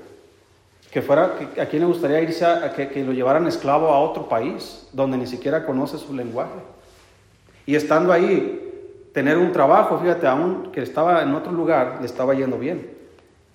[0.93, 4.87] que fuera, a quién le gustaría irse a, que, lo llevaran esclavo a otro país
[4.93, 6.59] donde ni siquiera conoce su lenguaje.
[7.65, 8.72] Y estando ahí,
[9.13, 12.91] tener un trabajo, fíjate, aún que estaba en otro lugar, le estaba yendo bien.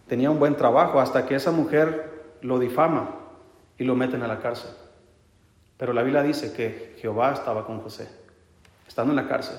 [0.07, 3.11] Tenía un buen trabajo hasta que esa mujer lo difama
[3.77, 4.71] y lo meten a la cárcel.
[5.77, 8.09] Pero la Biblia dice que Jehová estaba con José,
[8.87, 9.59] estando en la cárcel,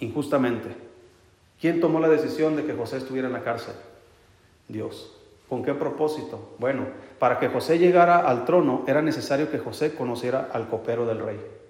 [0.00, 0.74] injustamente.
[1.60, 3.74] ¿Quién tomó la decisión de que José estuviera en la cárcel?
[4.68, 5.16] Dios.
[5.48, 6.54] ¿Con qué propósito?
[6.58, 6.86] Bueno,
[7.18, 11.61] para que José llegara al trono era necesario que José conociera al copero del rey.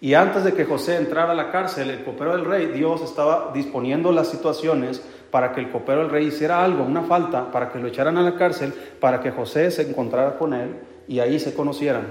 [0.00, 3.50] Y antes de que José entrara a la cárcel, el copero del rey, Dios estaba
[3.52, 7.78] disponiendo las situaciones para que el copero del rey hiciera algo, una falta, para que
[7.78, 10.76] lo echaran a la cárcel, para que José se encontrara con él
[11.06, 12.06] y ahí se conocieran.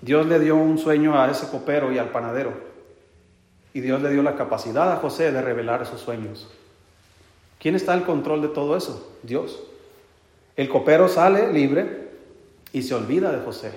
[0.00, 2.52] Dios le dio un sueño a ese copero y al panadero.
[3.74, 6.48] Y Dios le dio la capacidad a José de revelar esos sueños.
[7.58, 9.16] ¿Quién está al control de todo eso?
[9.22, 9.62] Dios.
[10.56, 12.08] El copero sale libre
[12.72, 13.72] y se olvida de José.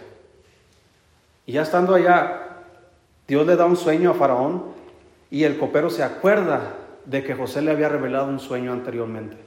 [1.46, 2.47] Y ya estando allá,
[3.28, 4.64] Dios le da un sueño a Faraón
[5.30, 6.76] y el copero se acuerda
[7.06, 9.38] de que José le había revelado un sueño anteriormente.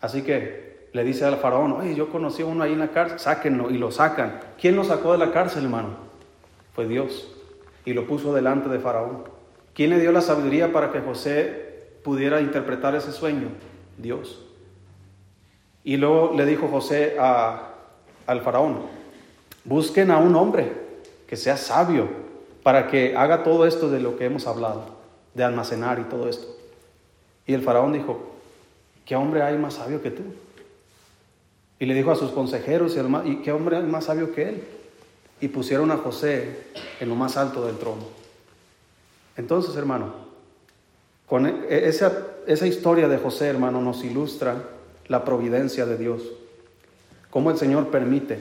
[0.00, 3.18] Así que le dice al faraón, oye, yo conocí a uno ahí en la cárcel,
[3.18, 4.40] sáquenlo y lo sacan.
[4.60, 5.90] ¿Quién lo sacó de la cárcel, hermano?
[6.74, 7.32] Fue Dios
[7.84, 9.24] y lo puso delante de faraón.
[9.72, 13.48] ¿Quién le dio la sabiduría para que José pudiera interpretar ese sueño?
[13.98, 14.44] Dios.
[15.82, 18.82] Y luego le dijo José al faraón,
[19.64, 20.72] busquen a un hombre
[21.26, 22.23] que sea sabio
[22.64, 24.86] para que haga todo esto de lo que hemos hablado,
[25.34, 26.46] de almacenar y todo esto.
[27.46, 28.32] Y el faraón dijo,
[29.04, 30.22] ¿qué hombre hay más sabio que tú?
[31.78, 32.96] Y le dijo a sus consejeros,
[33.26, 34.64] ¿y qué hombre hay más sabio que él?
[35.42, 36.56] Y pusieron a José
[37.00, 38.04] en lo más alto del trono.
[39.36, 40.14] Entonces, hermano,
[41.26, 44.70] con e, esa, esa historia de José, hermano, nos ilustra
[45.08, 46.22] la providencia de Dios,
[47.28, 48.38] cómo el Señor permite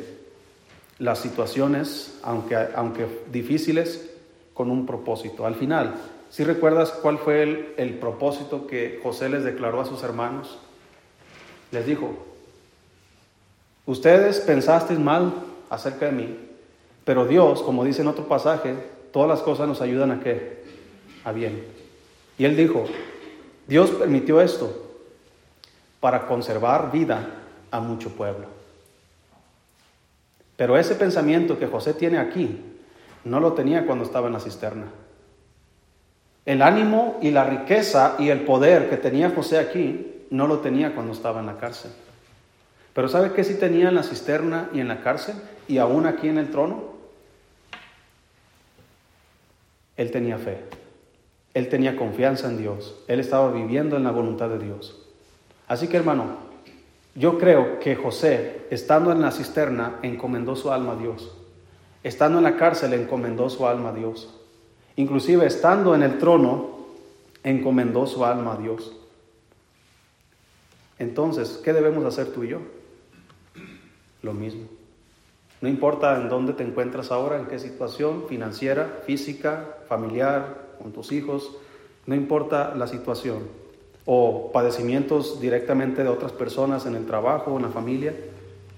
[0.98, 4.13] las situaciones, aunque, aunque difíciles,
[4.54, 5.46] con un propósito.
[5.46, 5.96] Al final,
[6.30, 10.58] si recuerdas cuál fue el, el propósito que José les declaró a sus hermanos?
[11.72, 12.14] Les dijo,
[13.86, 15.34] ustedes pensasteis mal
[15.70, 16.38] acerca de mí,
[17.06, 18.76] pero Dios, como dice en otro pasaje,
[19.12, 20.64] todas las cosas nos ayudan a qué?
[21.24, 21.66] A bien.
[22.38, 22.86] Y él dijo,
[23.68, 24.72] Dios permitió esto
[26.00, 27.28] para conservar vida
[27.72, 28.48] a mucho pueblo.
[30.56, 32.73] Pero ese pensamiento que José tiene aquí
[33.26, 34.88] no lo tenía cuando estaba en la cisterna.
[36.46, 40.94] El ánimo y la riqueza y el poder que tenía José aquí no lo tenía
[40.94, 41.92] cuando estaba en la cárcel.
[42.94, 45.36] Pero ¿sabe qué sí tenía en la cisterna y en la cárcel
[45.68, 46.94] y aún aquí en el trono?
[49.96, 50.60] Él tenía fe.
[51.54, 53.04] Él tenía confianza en Dios.
[53.08, 55.00] Él estaba viviendo en la voluntad de Dios.
[55.68, 56.52] Así que hermano,
[57.16, 61.32] Yo creo que José, estando en la cisterna, encomendó su alma a Dios.
[62.04, 64.30] Estando en la cárcel, encomendó su alma a Dios.
[64.98, 66.70] Inclusive estando en el trono,
[67.44, 68.94] encomendó su alma a Dios.
[71.00, 72.60] Entonces, ¿qué debemos hacer tú y yo?
[74.22, 74.68] Lo mismo.
[75.62, 81.14] No importa en dónde te encuentras ahora, en qué situación financiera, física, familiar, con tus
[81.14, 81.52] hijos,
[82.06, 83.44] no importa la situación,
[84.06, 88.14] o padecimientos directamente de otras personas en el trabajo, en la familia,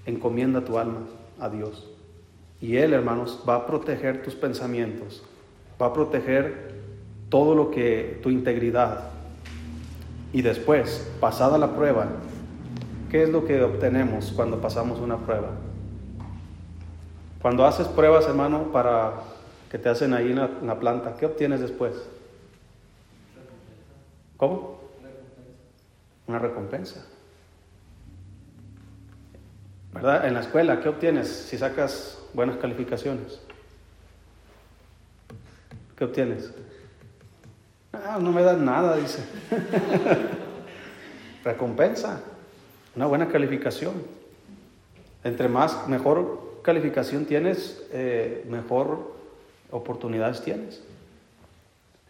[0.06, 1.00] encomienda tu alma
[1.40, 1.95] a Dios.
[2.60, 5.22] Y Él, hermanos, va a proteger tus pensamientos,
[5.80, 6.74] va a proteger
[7.28, 9.10] todo lo que tu integridad.
[10.32, 12.08] Y después, pasada la prueba,
[13.10, 15.50] ¿qué es lo que obtenemos cuando pasamos una prueba?
[17.42, 19.12] Cuando haces pruebas, hermano, para
[19.70, 21.94] que te hacen ahí en la, planta, ¿qué obtienes después?
[24.36, 24.80] ¿Cómo?
[26.26, 27.04] Una recompensa.
[29.92, 30.26] ¿Verdad?
[30.26, 33.40] En la escuela, ¿qué obtienes si sacas buenas calificaciones?
[35.96, 36.52] ¿Qué obtienes?
[37.92, 39.24] Ah, no me dan nada, dice.
[41.44, 42.20] Recompensa,
[42.94, 43.94] una buena calificación.
[45.24, 49.14] Entre más, mejor calificación tienes, eh, mejor
[49.70, 50.82] oportunidades tienes.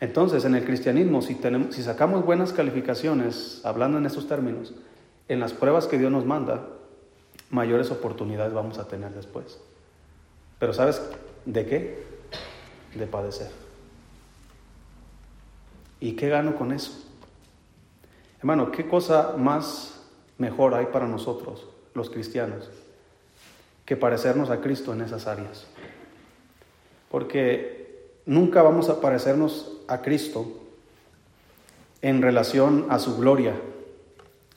[0.01, 4.75] Entonces, en el cristianismo, si, tenemos, si sacamos buenas calificaciones, hablando en esos términos,
[5.29, 6.67] en las pruebas que Dios nos manda,
[7.51, 9.61] mayores oportunidades vamos a tener después.
[10.59, 11.03] Pero ¿sabes
[11.45, 12.05] de qué?
[12.95, 13.51] De padecer.
[16.01, 16.93] ¿Y qué gano con eso?
[18.39, 20.03] Hermano, ¿qué cosa más
[20.39, 22.71] mejor hay para nosotros, los cristianos,
[23.85, 25.67] que parecernos a Cristo en esas áreas?
[27.11, 30.47] Porque nunca vamos a parecernos a Cristo
[32.03, 33.55] en relación a su gloria,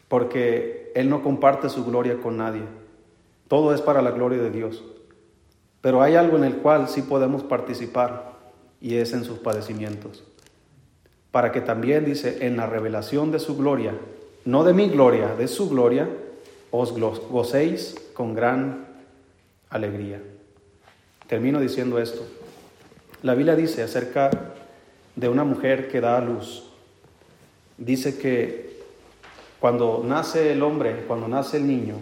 [0.08, 2.64] porque Él no comparte su gloria con nadie.
[3.48, 4.84] Todo es para la gloria de Dios.
[5.82, 8.34] Pero hay algo en el cual sí podemos participar
[8.82, 10.24] y es en sus padecimientos
[11.32, 13.94] para que también, dice, en la revelación de su gloria,
[14.46, 16.10] no de mi gloria, de su gloria,
[16.72, 18.88] os gocéis con gran
[19.70, 20.22] alegría.
[21.28, 22.26] Termino diciendo esto.
[23.22, 24.32] La Biblia dice acerca
[25.16, 26.64] de una mujer que da a luz,
[27.78, 28.80] dice que
[29.60, 31.96] cuando nace el hombre, cuando nace el niño,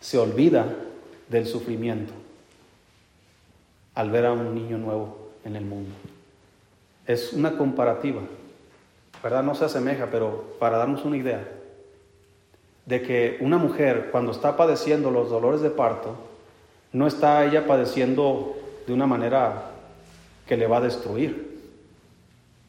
[0.00, 0.74] se olvida
[1.28, 2.19] del sufrimiento
[4.00, 5.90] al ver a un niño nuevo en el mundo.
[7.06, 8.22] Es una comparativa.
[9.22, 9.42] ¿verdad?
[9.42, 11.46] No se asemeja, pero para darnos una idea
[12.86, 16.14] de que una mujer cuando está padeciendo los dolores de parto,
[16.92, 19.70] no está ella padeciendo de una manera
[20.46, 21.60] que le va a destruir,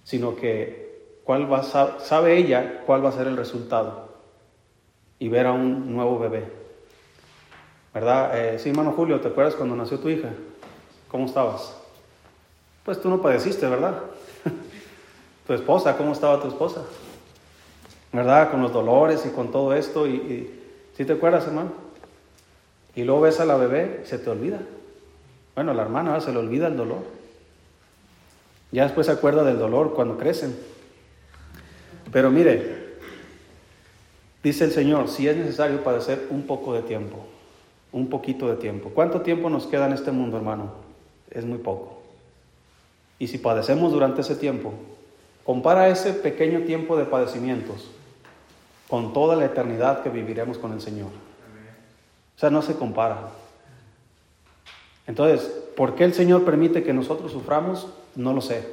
[0.03, 4.09] sino que cuál va, sabe ella cuál va a ser el resultado
[5.17, 6.43] y ver a un nuevo bebé.
[7.93, 8.37] ¿Verdad?
[8.37, 10.31] Eh, sí, hermano Julio, ¿te acuerdas cuando nació tu hija?
[11.11, 11.75] ¿Cómo estabas?
[12.85, 13.99] Pues tú no padeciste, ¿verdad?
[15.45, 16.83] tu esposa, ¿cómo estaba tu esposa?
[18.13, 18.49] ¿Verdad?
[18.49, 20.07] Con los dolores y con todo esto.
[20.07, 20.49] Y,
[20.95, 21.71] ¿Sí te acuerdas, hermano?
[22.95, 24.59] Y luego ves a la bebé, se te olvida.
[25.55, 27.03] Bueno, la hermana se le olvida el dolor.
[28.71, 30.57] Ya después se acuerda del dolor cuando crecen.
[32.11, 32.95] Pero mire,
[34.43, 37.25] dice el Señor, si es necesario padecer un poco de tiempo,
[37.91, 38.91] un poquito de tiempo.
[38.93, 40.90] ¿Cuánto tiempo nos queda en este mundo, hermano?
[41.31, 42.01] Es muy poco.
[43.17, 44.73] Y si padecemos durante ese tiempo,
[45.43, 47.89] Compara ese pequeño tiempo de padecimientos
[48.87, 51.09] con toda la eternidad que viviremos con el Señor.
[52.35, 53.31] O sea, no se compara.
[55.07, 57.87] Entonces, ¿por qué el Señor permite que nosotros suframos?
[58.15, 58.67] No lo sé,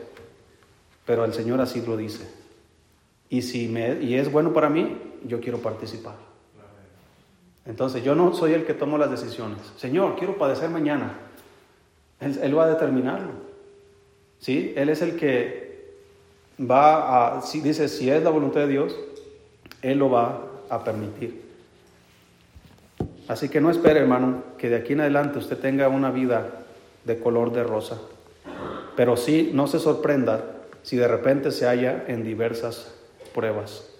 [1.06, 2.28] pero el Señor así lo dice.
[3.30, 6.14] Y si me, y es bueno para mí, yo quiero participar.
[7.64, 9.58] Entonces, yo no soy el que tomo las decisiones.
[9.76, 11.18] Señor, quiero padecer mañana.
[12.20, 13.30] Él, va a determinarlo.
[14.38, 14.72] ¿Sí?
[14.76, 15.92] Él es el que
[16.58, 18.96] va a, dice, si es la voluntad de Dios,
[19.82, 21.48] Él lo va a permitir.
[23.28, 26.64] Así que no espere, hermano, que de aquí en adelante usted tenga una vida
[27.04, 27.98] de color de rosa.
[28.96, 30.44] Pero sí, no se sorprenda
[30.82, 32.94] si de repente se halla en diversas
[33.34, 33.97] pruebas.